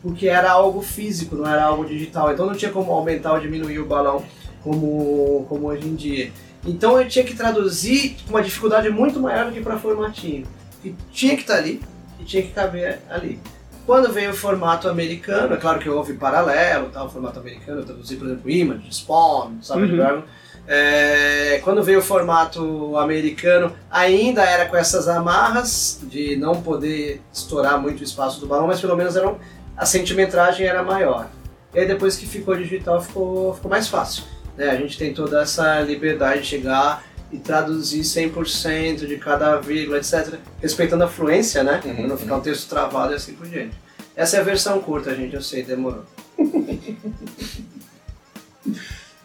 Porque 0.00 0.28
era 0.28 0.50
algo 0.50 0.80
físico, 0.80 1.34
não 1.34 1.48
era 1.48 1.64
algo 1.64 1.84
digital. 1.84 2.32
Então 2.32 2.46
não 2.46 2.54
tinha 2.54 2.70
como 2.70 2.92
aumentar 2.92 3.32
ou 3.32 3.40
diminuir 3.40 3.80
o 3.80 3.86
balão 3.86 4.24
como, 4.68 5.46
como 5.48 5.68
hoje 5.68 5.88
em 5.88 5.94
dia. 5.94 6.30
Então 6.66 7.00
eu 7.00 7.08
tinha 7.08 7.24
que 7.24 7.34
traduzir 7.34 8.16
com 8.24 8.30
uma 8.30 8.42
dificuldade 8.42 8.90
muito 8.90 9.18
maior 9.18 9.46
do 9.46 9.52
que 9.52 9.60
para 9.60 9.78
formatinho. 9.78 10.46
E 10.84 10.94
tinha 11.10 11.34
que 11.34 11.42
estar 11.42 11.56
ali 11.56 11.80
e 12.20 12.24
tinha 12.24 12.42
que 12.42 12.50
caber 12.50 13.00
ali. 13.08 13.40
Quando 13.86 14.12
veio 14.12 14.30
o 14.30 14.34
formato 14.34 14.86
americano, 14.86 15.54
é 15.54 15.56
claro 15.56 15.78
que 15.78 15.88
houve 15.88 16.12
paralelo, 16.12 16.90
tá? 16.90 17.02
o 17.02 17.08
formato 17.08 17.40
americano, 17.40 17.80
eu 17.80 17.86
traduzi, 17.86 18.16
por 18.16 18.26
exemplo, 18.26 18.50
Image, 18.50 18.94
Spawn, 18.94 19.62
sabe? 19.62 19.84
Uhum. 19.84 20.22
É, 20.66 21.62
quando 21.64 21.82
veio 21.82 22.00
o 22.00 22.02
formato 22.02 22.98
americano, 22.98 23.72
ainda 23.90 24.42
era 24.42 24.66
com 24.66 24.76
essas 24.76 25.08
amarras 25.08 26.00
de 26.02 26.36
não 26.36 26.60
poder 26.60 27.22
estourar 27.32 27.80
muito 27.80 28.00
o 28.00 28.04
espaço 28.04 28.38
do 28.40 28.46
balão, 28.46 28.66
mas 28.66 28.78
pelo 28.78 28.94
menos 28.94 29.16
eram, 29.16 29.38
a 29.74 29.86
centimetragem 29.86 30.66
era 30.66 30.82
maior. 30.82 31.30
E 31.72 31.80
aí 31.80 31.86
depois 31.86 32.16
que 32.16 32.26
ficou 32.26 32.54
digital 32.54 33.00
ficou, 33.00 33.54
ficou 33.54 33.70
mais 33.70 33.88
fácil. 33.88 34.24
Né? 34.58 34.70
A 34.70 34.76
gente 34.76 34.98
tem 34.98 35.14
toda 35.14 35.40
essa 35.40 35.80
liberdade 35.80 36.42
de 36.42 36.48
chegar 36.48 37.06
e 37.30 37.38
traduzir 37.38 38.00
100% 38.00 39.06
de 39.06 39.16
cada 39.16 39.56
vírgula, 39.60 39.98
etc. 39.98 40.34
Respeitando 40.60 41.04
a 41.04 41.08
fluência, 41.08 41.62
né? 41.62 41.80
Uhum, 41.84 41.94
pra 41.94 42.06
não 42.08 42.18
ficar 42.18 42.36
um 42.36 42.40
texto 42.40 42.68
travado 42.68 43.12
e 43.12 43.16
assim 43.16 43.34
por 43.34 43.46
diante. 43.46 43.76
Essa 44.16 44.38
é 44.38 44.40
a 44.40 44.42
versão 44.42 44.80
curta, 44.80 45.14
gente, 45.14 45.36
eu 45.36 45.42
sei, 45.42 45.62
demorou. 45.62 46.04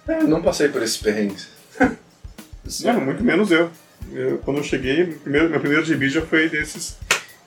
é, 0.08 0.24
não 0.24 0.44
passei 0.44 0.70
por 0.70 0.84
esses 0.84 0.98
perrengues. 0.98 1.48
Não, 2.84 3.02
muito 3.02 3.24
menos 3.24 3.52
eu. 3.52 3.72
eu 4.14 4.38
quando 4.40 4.58
eu 4.58 4.64
cheguei, 4.64 5.04
meu 5.04 5.18
primeiro, 5.20 5.50
meu 5.50 5.60
primeiro 5.60 5.84
gibi 5.84 6.10
já 6.10 6.22
foi 6.22 6.48
desses 6.48 6.96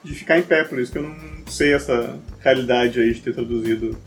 de 0.03 0.13
ficar 0.13 0.37
em 0.37 0.43
pé, 0.43 0.63
por 0.63 0.77
isso 0.79 0.91
que 0.91 0.97
eu 0.97 1.03
não 1.03 1.15
sei 1.47 1.73
essa 1.73 2.19
realidade 2.39 2.99
aí 2.99 3.13
de 3.13 3.21
ter 3.21 3.33
traduzido 3.33 3.97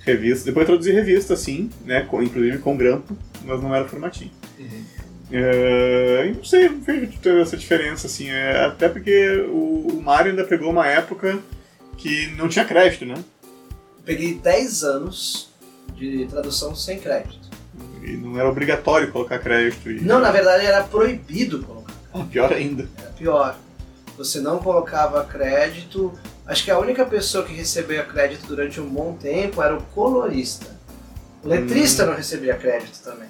revista. 0.00 0.44
Depois 0.46 0.68
eu 0.68 0.74
traduzi 0.74 0.92
revista, 0.92 1.36
sim, 1.36 1.70
né, 1.84 2.02
com, 2.02 2.22
inclusive 2.22 2.58
com 2.58 2.76
grampo, 2.76 3.16
mas 3.44 3.62
não 3.62 3.74
era 3.74 3.88
formatinho. 3.88 4.30
Uhum. 4.58 4.84
É, 5.32 6.32
não 6.34 6.44
sei, 6.44 6.68
não 6.68 6.80
vejo 6.80 7.12
essa 7.40 7.56
diferença, 7.56 8.06
assim. 8.06 8.28
É, 8.28 8.64
até 8.64 8.88
porque 8.88 9.46
o, 9.48 9.88
o 9.92 10.02
Mario 10.02 10.32
ainda 10.32 10.44
pegou 10.44 10.70
uma 10.70 10.86
época 10.86 11.38
que 11.96 12.28
não 12.36 12.48
tinha 12.48 12.64
crédito, 12.64 13.06
né? 13.06 13.14
Peguei 14.04 14.34
10 14.34 14.82
anos 14.82 15.50
de 15.94 16.26
tradução 16.26 16.74
sem 16.74 16.98
crédito. 16.98 17.50
E 18.02 18.16
não 18.16 18.38
era 18.38 18.48
obrigatório 18.48 19.12
colocar 19.12 19.38
crédito. 19.38 19.90
E... 19.90 20.00
Não, 20.00 20.18
na 20.18 20.30
verdade 20.30 20.66
era 20.66 20.82
proibido 20.82 21.62
colocar. 21.62 21.94
Ah, 22.12 22.24
pior 22.24 22.52
ainda. 22.52 22.88
Era 22.98 23.10
pior. 23.10 23.58
Você 24.16 24.40
não 24.40 24.58
colocava 24.58 25.24
crédito. 25.24 26.12
Acho 26.50 26.64
que 26.64 26.70
a 26.72 26.78
única 26.80 27.06
pessoa 27.06 27.44
que 27.44 27.52
recebia 27.52 28.02
crédito 28.02 28.44
durante 28.48 28.80
um 28.80 28.88
bom 28.88 29.12
tempo 29.12 29.62
era 29.62 29.72
o 29.72 29.80
colorista. 29.94 30.66
O 31.44 31.48
letrista 31.48 32.02
hum. 32.02 32.06
não 32.06 32.14
recebia 32.14 32.56
crédito 32.56 32.98
também. 33.04 33.28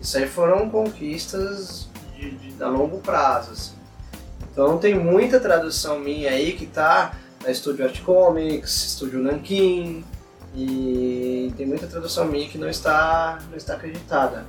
Isso 0.00 0.16
aí 0.16 0.28
foram 0.28 0.70
conquistas 0.70 1.88
de, 2.14 2.30
de, 2.30 2.62
a 2.62 2.68
longo 2.68 2.98
prazo. 2.98 3.50
Assim. 3.50 3.74
Então 4.52 4.78
tem 4.78 4.94
muita 4.94 5.40
tradução 5.40 5.98
minha 5.98 6.30
aí 6.30 6.52
que 6.52 6.64
tá 6.64 7.18
na 7.44 7.52
Studio 7.52 7.84
Art 7.84 8.00
Comics, 8.02 8.92
Studio 8.92 9.18
Nankin, 9.18 10.04
e 10.54 11.52
tem 11.56 11.66
muita 11.66 11.88
tradução 11.88 12.24
minha 12.24 12.48
que 12.48 12.56
não 12.56 12.68
está, 12.68 13.40
não 13.50 13.56
está 13.56 13.74
acreditada. 13.74 14.46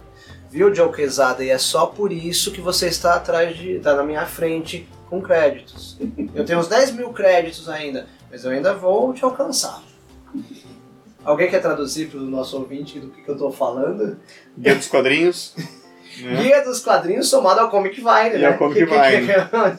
Viu, 0.51 0.73
Joe 0.75 0.91
Quesada? 0.91 1.43
E 1.43 1.49
é 1.49 1.57
só 1.57 1.87
por 1.87 2.11
isso 2.11 2.51
que 2.51 2.61
você 2.61 2.85
está 2.85 3.15
atrás 3.15 3.57
de. 3.57 3.77
está 3.77 3.95
na 3.95 4.03
minha 4.03 4.27
frente 4.27 4.87
com 5.09 5.21
créditos. 5.21 5.97
Eu 6.35 6.45
tenho 6.45 6.59
uns 6.59 6.67
10 6.67 6.91
mil 6.91 7.11
créditos 7.11 7.67
ainda, 7.67 8.07
mas 8.29 8.45
eu 8.45 8.51
ainda 8.51 8.73
vou 8.73 9.13
te 9.13 9.23
alcançar. 9.23 9.81
Alguém 11.23 11.49
quer 11.49 11.61
traduzir 11.61 12.09
para 12.09 12.19
o 12.19 12.23
nosso 12.23 12.57
ouvinte 12.57 12.99
do 12.99 13.09
que, 13.09 13.21
que 13.21 13.29
eu 13.29 13.35
estou 13.35 13.51
falando? 13.51 14.17
Guia 14.57 14.75
dos 14.75 14.87
quadrinhos. 14.87 15.55
Né? 16.21 16.41
Guia 16.41 16.65
dos 16.65 16.81
quadrinhos 16.81 17.29
somado 17.29 17.61
ao 17.61 17.69
Comic 17.69 17.95
Vine, 17.95 18.35
e 18.35 18.39
né? 18.39 18.47
Ao 18.47 18.57
Comic 18.57 18.79
que, 18.83 18.85
Vine. 18.85 19.31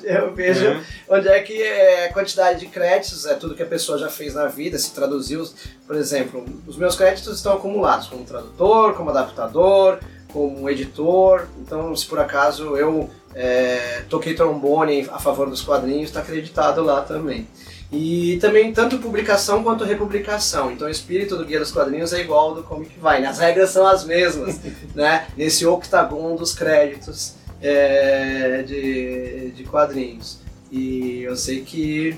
Eu 0.05 0.33
vejo 0.33 0.69
uhum. 0.69 0.81
onde 1.11 1.29
é 1.29 1.41
que 1.41 1.61
é 1.61 2.07
a 2.07 2.13
quantidade 2.15 2.61
de 2.61 2.67
créditos, 2.67 3.27
é 3.27 3.35
tudo 3.35 3.55
que 3.55 3.63
a 3.63 3.67
pessoa 3.67 3.99
já 3.99 4.09
fez 4.09 4.35
na 4.35 4.47
vida, 4.47 4.79
se 4.79 4.95
traduziu. 4.95 5.47
Por 5.87 5.97
exemplo, 5.97 6.43
os 6.67 6.79
meus 6.79 6.97
créditos 6.97 7.37
estão 7.37 7.53
acumulados 7.53 8.07
como 8.07 8.25
tradutor, 8.25 8.95
como 8.95 9.11
adaptador, 9.11 9.99
como 10.33 10.71
editor. 10.71 11.47
Então, 11.59 11.95
se 11.95 12.07
por 12.07 12.19
acaso 12.19 12.77
eu 12.77 13.11
é, 13.35 14.03
toquei 14.09 14.35
trombone 14.35 15.09
a 15.13 15.19
favor 15.19 15.49
dos 15.49 15.63
quadrinhos, 15.63 16.09
está 16.09 16.21
acreditado 16.21 16.83
lá 16.83 17.03
também. 17.03 17.47
E 17.93 18.39
também 18.41 18.73
tanto 18.73 18.99
publicação 18.99 19.65
quanto 19.65 19.85
republicação. 19.85 20.71
Então 20.71 20.87
o 20.87 20.91
espírito 20.91 21.37
do 21.37 21.45
Guia 21.45 21.59
dos 21.59 21.73
Quadrinhos 21.73 22.13
é 22.13 22.21
igual 22.21 22.51
ao 22.51 22.55
do 22.55 22.63
Comic 22.63 22.95
Vine. 22.95 23.27
As 23.27 23.39
regras 23.39 23.71
são 23.71 23.85
as 23.85 24.05
mesmas, 24.05 24.61
né? 24.95 25.27
Nesse 25.37 25.67
octagon 25.67 26.37
dos 26.37 26.55
créditos 26.55 27.35
é, 27.61 28.63
de, 28.63 29.51
de 29.51 29.65
quadrinhos. 29.65 30.39
E 30.71 31.23
eu 31.23 31.35
sei 31.35 31.63
que 31.63 32.17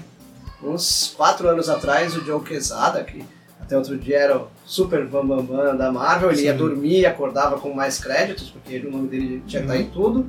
uns 0.62 1.14
quatro 1.16 1.48
anos 1.48 1.70
atrás 1.70 2.14
o 2.14 2.25
Joe 2.25 2.42
Quesada, 2.42 3.03
que 3.03 3.25
até 3.59 3.77
outro 3.77 3.96
dia 3.96 4.18
era 4.18 4.38
o 4.38 4.48
super 4.66 5.07
bambambam 5.07 5.46
bam, 5.46 5.66
bam 5.68 5.77
da 5.77 5.90
Marvel, 5.90 6.31
ele 6.31 6.40
Sim. 6.40 6.44
ia 6.44 6.55
dormir 6.55 7.01
e 7.01 7.07
acordava 7.07 7.59
com 7.59 7.72
mais 7.72 7.98
créditos, 7.98 8.51
porque 8.51 8.79
o 8.79 8.90
nome 8.90 9.09
dele 9.09 9.42
tinha 9.46 9.62
que 9.62 9.68
estar 9.68 9.81
em 9.81 9.85
uhum. 9.85 9.90
tudo. 9.90 10.27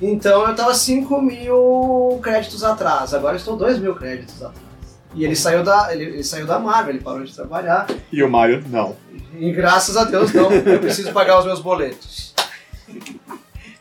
Então 0.00 0.44
eu 0.44 0.50
estava 0.52 0.72
5 0.74 1.20
mil 1.20 2.18
créditos 2.22 2.64
atrás, 2.64 3.12
agora 3.12 3.36
estou 3.36 3.56
2 3.56 3.78
mil 3.78 3.94
créditos 3.94 4.36
atrás. 4.42 4.70
E 5.14 5.24
ele 5.24 5.34
saiu 5.34 5.62
da, 5.64 5.88
ele, 5.92 6.04
ele, 6.04 6.24
saiu 6.24 6.46
da 6.46 6.58
Marvel, 6.58 6.94
ele 6.94 7.02
parou 7.02 7.24
de 7.24 7.34
trabalhar. 7.34 7.86
E 8.12 8.22
o 8.22 8.30
Mario 8.30 8.62
não. 8.68 8.96
E 9.38 9.50
graças 9.52 9.96
a 9.96 10.04
Deus 10.04 10.32
não, 10.32 10.50
eu 10.52 10.78
preciso 10.78 11.12
pagar 11.12 11.38
os 11.40 11.44
meus 11.44 11.60
boletos. 11.60 12.32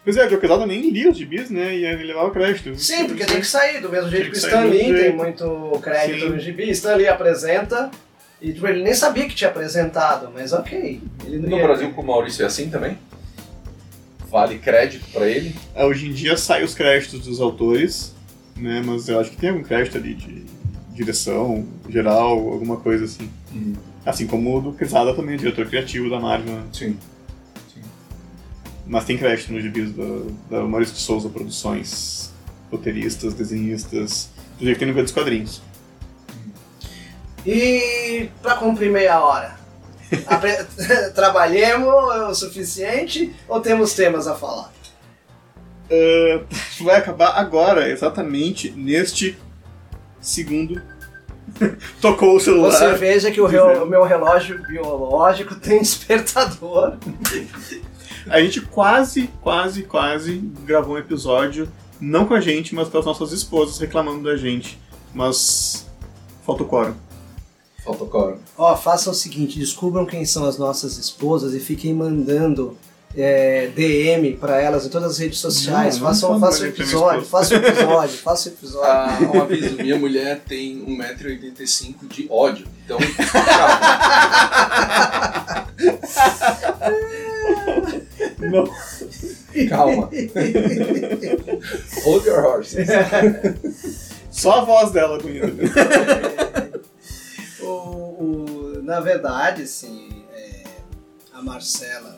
Pois 0.03 0.17
é, 0.17 0.25
o 0.25 0.38
pesado 0.39 0.65
nem 0.65 0.89
lia 0.89 1.12
os 1.12 1.17
gibis, 1.17 1.51
né? 1.51 1.75
E 1.75 1.86
ele 1.86 2.03
levava 2.05 2.32
crédito. 2.32 2.75
Sim, 2.79 3.05
porque 3.05 3.25
tem 3.25 3.39
que 3.39 3.45
sair, 3.45 3.79
do 3.79 3.89
mesmo 3.89 4.10
jeito 4.10 4.25
que 4.25 4.32
que 4.32 4.38
o 4.38 4.39
Stan 4.39 4.62
Lee 4.62 4.93
tem 4.93 5.15
muito 5.15 5.79
crédito 5.84 6.19
Sim. 6.25 6.29
no 6.29 6.39
gibi. 6.39 6.69
Stan 6.71 6.95
Lee 6.95 7.08
apresenta, 7.08 7.91
e 8.41 8.51
tipo, 8.51 8.65
ele 8.67 8.82
nem 8.82 8.93
sabia 8.95 9.27
que 9.27 9.36
tinha 9.36 9.51
apresentado, 9.51 10.32
mas 10.34 10.51
ok. 10.51 10.99
Ele 11.25 11.38
não 11.38 11.49
No 11.49 11.58
ia- 11.58 11.63
Brasil 11.63 11.91
com 11.93 12.01
o 12.01 12.05
Maurício 12.08 12.41
é 12.43 12.47
assim 12.47 12.69
também? 12.71 12.97
Vale 14.30 14.60
crédito 14.60 15.06
pra 15.12 15.28
ele? 15.28 15.56
Ah, 15.76 15.86
Hoje 15.86 16.08
em 16.08 16.13
dia 16.13 16.38
saem 16.38 16.63
os 16.63 16.74
créditos 16.74 17.22
dos 17.22 17.39
autores, 17.42 18.13
né? 18.56 18.82
Mas 18.86 19.08
eu 19.10 19.20
acho 19.20 19.32
que 19.32 19.38
tem 19.38 19.50
algum 19.50 19.63
crédito 19.63 19.98
ali 19.98 20.13
de 20.13 20.46
direção 20.94 21.65
geral, 21.89 22.32
alguma 22.32 22.78
coisa 22.78 23.06
assim. 23.06 23.30
Assim 24.06 24.28
como 24.28 24.58
o 24.58 24.62
do 24.62 24.74
Quesada 24.74 25.13
também, 25.13 25.38
diretor 25.38 25.65
criativo 25.68 26.10
da 26.10 26.20
Marvel, 26.20 26.56
né? 26.56 26.63
Sim. 26.74 26.98
Mas 28.86 29.06
tem 29.06 29.18
crédito 29.18 29.54
nos 29.54 29.62
gibis 29.62 29.92
da, 29.92 30.04
da 30.50 30.63
Maurício 30.65 30.96
de 30.96 31.02
Souza 31.02 31.30
Produções, 31.30 32.34
roteiristas, 32.72 33.36
desenhistas, 33.36 34.30
do 34.58 34.65
jeito 34.65 34.80
que 34.80 34.86
tem 34.86 34.94
no 34.94 35.02
dos 35.02 35.12
Quadrinhos. 35.12 35.62
E 37.46 38.30
pra 38.42 38.56
cumprir 38.56 38.92
meia 38.92 39.24
hora, 39.24 39.59
trabalhemos 41.13 41.88
o 41.93 42.34
suficiente 42.34 43.34
ou 43.48 43.60
temos 43.62 43.93
temas 43.93 44.28
a 44.28 44.36
falar? 44.36 44.72
Ah, 45.91 46.41
vai 46.82 46.95
acabar 46.98 47.32
agora, 47.38 47.89
exatamente 47.89 48.72
neste 48.72 49.38
segundo. 50.22 50.82
Tocou 52.00 52.36
o 52.36 52.39
celular. 52.39 52.72
Você 52.72 52.93
veja 52.93 53.32
que 53.32 53.41
o, 53.41 53.45
rel- 53.48 53.84
o 53.84 53.88
meu 53.88 54.04
relógio 54.04 54.62
biológico 54.67 55.56
tem 55.56 55.80
despertador. 55.82 56.98
A 58.30 58.39
gente 58.41 58.62
quase, 58.62 59.28
quase, 59.41 59.84
quase 59.84 60.38
gravou 60.63 60.95
um 60.95 61.00
episódio, 61.00 61.67
não 62.00 62.26
com 62.28 62.36
a 62.36 62.39
gente, 62.39 62.76
mas 62.76 62.88
com 62.88 63.00
as 63.00 63.06
nossas 63.06 63.32
esposas 63.32 63.80
reclamando 63.80 64.24
da 64.24 64.36
gente. 64.38 64.80
Mas 65.13 65.88
falta 66.45 66.62
o 66.62 66.67
quórum. 66.67 66.93
Coro. 67.84 68.38
Ó, 68.58 68.76
façam 68.76 69.12
o 69.13 69.15
seguinte, 69.15 69.58
descubram 69.60 70.06
quem 70.06 70.24
são 70.26 70.46
as 70.46 70.58
nossas 70.58 70.98
esposas 70.98 71.54
e 71.54 71.60
fiquem 71.60 71.94
mandando 71.94 72.78
é, 73.18 73.68
DM 73.76 74.34
pra 74.38 74.62
elas 74.62 74.86
em 74.86 74.89
todas 74.89 75.12
as 75.13 75.18
redes 75.18 75.39
sociais. 75.39 75.96
Não, 75.98 76.02
não 76.04 76.08
façam, 76.10 76.39
façam 76.39 76.39
um 76.39 76.39
pra 76.39 76.50
minha 76.60 76.70
episódio, 76.70 77.26
façam 77.26 77.58
um 77.58 77.62
episódio, 77.63 78.18
façam 78.20 78.52
um 78.52 78.56
episódio. 78.56 78.92
Ah, 78.92 79.18
um 79.36 79.42
aviso, 79.42 79.76
minha 79.78 79.98
mulher 79.98 80.42
tem 80.48 80.86
1,85m 80.86 82.08
de 82.08 82.28
ódio. 82.30 82.68
Então, 82.86 82.98
Não. 88.39 88.65
calma. 89.70 90.10
calma. 90.10 90.10
Hold 92.04 92.26
your 92.26 92.46
horses. 92.46 92.88
Só 94.32 94.60
a 94.62 94.65
voz 94.65 94.92
dela 94.92 95.20
com 95.20 95.28
isso. 95.30 95.46
o, 95.46 95.50
o- 95.50 96.29
na 98.89 98.99
verdade, 98.99 99.62
assim, 99.62 100.23
é, 100.34 100.63
a 101.32 101.43
Marcela, 101.43 102.17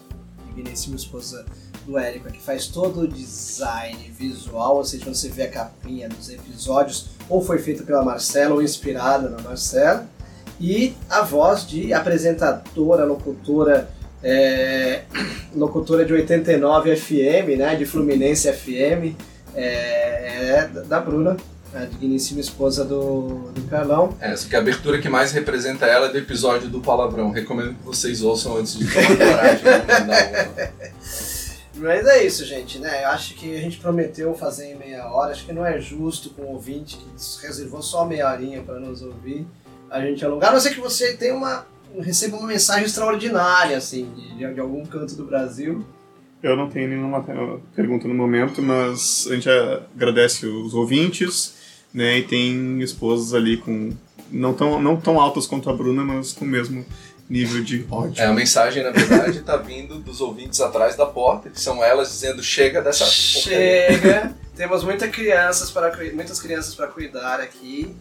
digníssima 0.55 0.95
esposa 0.95 1.45
do 1.85 1.97
Érico, 1.97 2.29
é 2.29 2.31
que 2.31 2.41
faz 2.41 2.67
todo 2.67 3.01
o 3.01 3.07
design 3.07 4.09
visual, 4.17 4.77
ou 4.77 4.85
seja, 4.85 5.03
você 5.03 5.27
vê 5.27 5.43
a 5.43 5.49
capinha 5.49 6.07
dos 6.07 6.29
episódios, 6.29 7.09
ou 7.27 7.43
foi 7.43 7.59
feita 7.59 7.83
pela 7.83 8.05
Marcela, 8.05 8.55
ou 8.55 8.61
inspirada 8.61 9.27
na 9.27 9.41
Marcela, 9.41 10.07
e 10.61 10.95
a 11.09 11.23
voz 11.23 11.67
de 11.67 11.91
apresentadora, 11.91 13.03
locutora, 13.03 13.89
é, 14.23 15.03
locutora 15.53 16.05
de 16.05 16.13
89 16.13 16.95
FM, 16.95 17.57
né, 17.57 17.75
de 17.75 17.85
Fluminense 17.85 18.49
FM, 18.49 19.13
é, 19.53 20.55
é 20.55 20.67
da 20.87 21.01
Bruna, 21.01 21.35
a 21.73 21.85
digníssima 21.85 22.39
esposa 22.39 22.83
do, 22.83 23.51
do 23.53 23.61
Carlão. 23.69 24.15
Essa 24.19 24.47
que 24.47 24.55
é 24.55 24.57
a 24.57 24.61
abertura 24.61 24.99
que 24.99 25.09
mais 25.09 25.31
representa 25.31 25.85
ela 25.85 26.07
é 26.07 26.11
do 26.11 26.17
episódio 26.17 26.67
do 26.69 26.81
Palavrão. 26.81 27.31
Recomendo 27.31 27.75
que 27.75 27.83
vocês 27.83 28.21
ouçam 28.21 28.57
antes 28.57 28.77
de 28.77 28.85
tomar 28.87 29.17
coragem. 29.17 29.63
Mas 31.81 32.05
é 32.05 32.23
isso, 32.23 32.45
gente, 32.45 32.77
né? 32.77 33.03
Eu 33.03 33.07
acho 33.09 33.33
que 33.33 33.55
a 33.55 33.59
gente 33.59 33.79
prometeu 33.79 34.35
fazer 34.35 34.71
em 34.71 34.75
meia 34.75 35.05
hora. 35.11 35.31
Acho 35.31 35.45
que 35.45 35.53
não 35.53 35.65
é 35.65 35.79
justo 35.79 36.29
com 36.29 36.43
o 36.43 36.51
ouvinte 36.51 36.97
que 36.97 37.45
reservou 37.45 37.81
só 37.81 38.05
meia 38.05 38.31
horinha 38.31 38.61
para 38.61 38.79
nos 38.79 39.01
ouvir. 39.01 39.47
A 39.89 39.99
gente 39.99 40.23
alongar. 40.23 40.51
A 40.51 40.53
não 40.53 40.59
ser 40.59 40.71
que 40.71 40.79
você 40.79 41.17
tenha 41.17 41.33
uma, 41.33 41.65
receba 41.99 42.37
uma 42.37 42.47
mensagem 42.47 42.85
extraordinária, 42.85 43.77
assim, 43.77 44.09
de, 44.37 44.53
de 44.53 44.59
algum 44.59 44.85
canto 44.85 45.15
do 45.15 45.25
Brasil. 45.25 45.83
Eu 46.43 46.55
não 46.55 46.69
tenho 46.69 46.89
nenhuma 46.89 47.23
pergunta 47.75 48.07
no 48.07 48.13
momento, 48.13 48.61
mas 48.61 49.27
a 49.29 49.33
gente 49.33 49.49
agradece 49.49 50.45
os 50.45 50.73
ouvintes, 50.73 51.60
né? 51.93 52.19
E 52.19 52.23
tem 52.23 52.81
esposas 52.81 53.33
ali 53.33 53.57
com. 53.57 53.91
Não 54.31 54.53
tão, 54.53 54.81
não 54.81 54.95
tão 54.95 55.19
altas 55.19 55.45
quanto 55.45 55.69
a 55.69 55.73
Bruna, 55.73 56.03
mas 56.03 56.31
com 56.31 56.45
o 56.45 56.47
mesmo 56.47 56.85
nível 57.29 57.63
de 57.63 57.85
ódio. 57.89 58.21
É, 58.21 58.25
a 58.25 58.33
mensagem, 58.33 58.83
na 58.83 58.91
verdade, 58.91 59.39
está 59.39 59.57
vindo 59.57 59.99
dos 59.99 60.21
ouvintes 60.21 60.59
atrás 60.61 60.95
da 60.95 61.05
porta, 61.05 61.49
que 61.49 61.59
são 61.59 61.83
elas 61.83 62.09
dizendo 62.09 62.41
chega 62.41 62.81
dessa 62.81 63.05
porcaria." 63.05 63.99
Chega! 63.99 64.35
Temos 64.55 64.83
muita 64.83 65.07
crianças 65.07 65.71
para, 65.71 65.95
muitas 66.13 66.41
crianças 66.41 66.75
para 66.75 66.87
cuidar 66.87 67.39
aqui. 67.39 67.95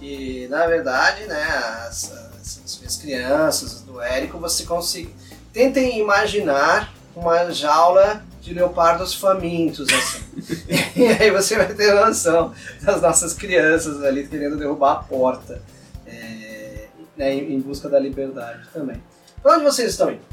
E, 0.00 0.46
na 0.48 0.66
verdade, 0.66 1.26
né, 1.26 1.42
as, 1.86 2.10
as, 2.40 2.60
as 2.64 2.78
minhas 2.78 2.96
crianças, 2.96 3.82
do 3.82 4.00
Érico, 4.00 4.38
você 4.38 4.64
consegue... 4.64 5.14
Tentem 5.52 5.98
imaginar 6.00 6.92
uma 7.14 7.50
jaula 7.50 8.24
de 8.40 8.54
leopardos 8.54 9.14
famintos, 9.14 9.88
assim. 9.92 10.22
e 10.96 11.06
aí 11.06 11.30
você 11.30 11.56
vai 11.56 11.72
ter 11.74 11.94
noção 11.94 12.54
das 12.80 13.02
nossas 13.02 13.34
crianças 13.34 14.02
ali 14.02 14.26
querendo 14.26 14.56
derrubar 14.56 14.92
a 14.92 15.02
porta. 15.02 15.62
é, 16.06 16.86
né, 17.16 17.34
em, 17.34 17.60
busca 17.60 17.88
da 17.88 17.98
liberdade 17.98 18.66
também. 18.72 19.02
Pra 19.42 19.54
onde 19.54 19.64
vocês 19.64 19.90
estão 19.90 20.10
indo? 20.10 20.30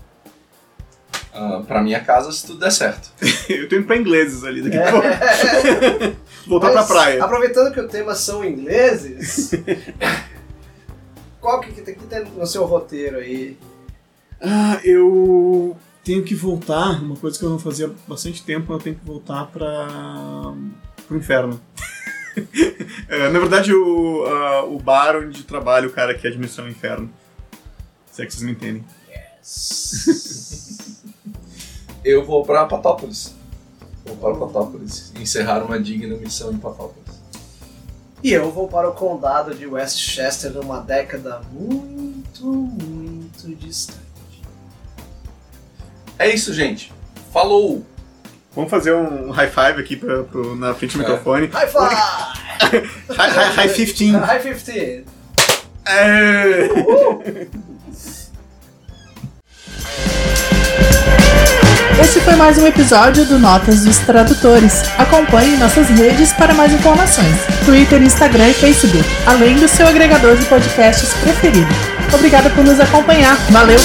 Ah, 1.34 1.62
pra 1.68 1.84
minha 1.84 2.00
casa, 2.00 2.32
se 2.32 2.46
tudo 2.46 2.60
der 2.60 2.72
certo. 2.72 3.12
Eu 3.50 3.68
tô 3.70 3.76
indo 3.76 3.86
pra 3.86 3.98
ingleses 3.98 4.44
ali 4.44 4.62
daqui 4.62 4.78
a 4.78 4.92
pouco. 4.92 5.08
Voltar 6.48 6.72
pra 6.72 6.84
praia. 6.84 7.24
Aproveitando 7.24 7.74
que 7.74 7.80
o 7.80 7.88
tema 7.88 8.16
são 8.16 8.44
ingleses, 8.44 9.52
qual 11.42 11.60
que, 11.60 11.74
que 11.74 11.82
tem 11.82 11.94
que 11.94 12.06
ter 12.06 12.26
no 12.26 12.48
seu 12.48 12.66
roteiro 12.66 13.18
aí? 13.18 13.58
Ah, 14.42 14.80
eu 14.84 15.76
tenho 16.08 16.24
que 16.24 16.34
voltar, 16.34 17.04
uma 17.04 17.18
coisa 17.18 17.38
que 17.38 17.44
eu 17.44 17.50
não 17.50 17.60
fazia 17.60 17.88
há 17.88 17.90
bastante 18.08 18.42
tempo, 18.42 18.72
eu 18.72 18.80
tenho 18.80 18.96
que 18.96 19.06
voltar 19.06 19.48
para 19.48 20.54
pro 21.06 21.18
inferno. 21.18 21.60
É, 23.10 23.32
na 23.32 23.40
verdade, 23.40 23.74
o, 23.74 24.24
o 24.72 24.78
bar 24.78 25.16
onde 25.16 25.42
trabalha 25.42 25.88
o 25.88 25.92
cara 25.92 26.14
que 26.14 26.28
administra 26.28 26.66
o 26.66 26.70
inferno. 26.70 27.10
Se 28.12 28.22
é 28.22 28.28
que 28.28 28.32
vocês 28.32 28.44
me 28.44 28.52
entendem. 28.52 28.86
Eu 32.06 32.24
vou 32.24 32.46
pra 32.46 32.68
Patópolis. 32.68 33.34
Vou 34.06 34.16
para 34.18 34.36
Patópolis. 34.36 35.12
Encerrar 35.20 35.64
uma 35.64 35.80
digna 35.80 36.16
missão 36.16 36.54
em 36.54 36.60
Patópolis. 36.60 37.20
E 38.24 38.34
eu 38.34 38.52
vou 38.52 38.68
para 38.68 38.88
o 38.88 38.94
condado 38.94 39.56
de 39.56 39.66
Westchester 39.66 40.52
numa 40.52 40.80
década 40.80 41.42
muito, 41.52 42.46
muito 42.46 43.56
distante. 43.56 44.07
É 46.20 46.30
isso, 46.30 46.54
gente. 46.54 46.92
Falou! 47.34 47.86
Vamos 48.56 48.72
fazer 48.72 48.94
um 48.96 49.30
high 49.30 49.50
five 49.50 49.80
aqui 49.80 49.96
pra, 49.96 50.24
pro- 50.24 50.56
na 50.56 50.74
frente 50.74 50.98
do 50.98 51.04
É. 51.04 51.08
microfone. 51.08 51.48
High 51.48 51.68
five! 51.68 51.96
High, 53.16 53.30
high, 53.30 53.54
high 53.56 53.70
15. 53.70 54.12
High 54.18 54.40
15! 54.40 55.06
É. 55.86 56.70
Esse 62.04 62.20
foi 62.22 62.36
mais 62.36 62.58
um 62.58 62.66
episódio 62.68 63.26
do 63.26 63.38
Notas 63.40 63.84
dos 63.84 63.98
Tradutores. 64.00 64.82
Acompanhe 64.98 65.56
nossas 65.58 65.88
redes 65.90 66.34
para 66.34 66.54
mais 66.54 66.74
informações: 66.74 67.36
Twitter, 67.66 68.02
Instagram 68.02 68.50
e 68.50 68.54
Facebook, 68.54 69.06
além 69.26 69.56
do 69.56 69.68
seu 69.68 69.88
agregador 69.88 70.36
de 70.36 70.46
podcasts 70.46 71.14
preferido. 71.22 71.68
Obrigada 72.14 72.50
por 72.50 72.64
nos 72.64 72.80
acompanhar. 72.80 73.36
Valeu! 73.52 73.80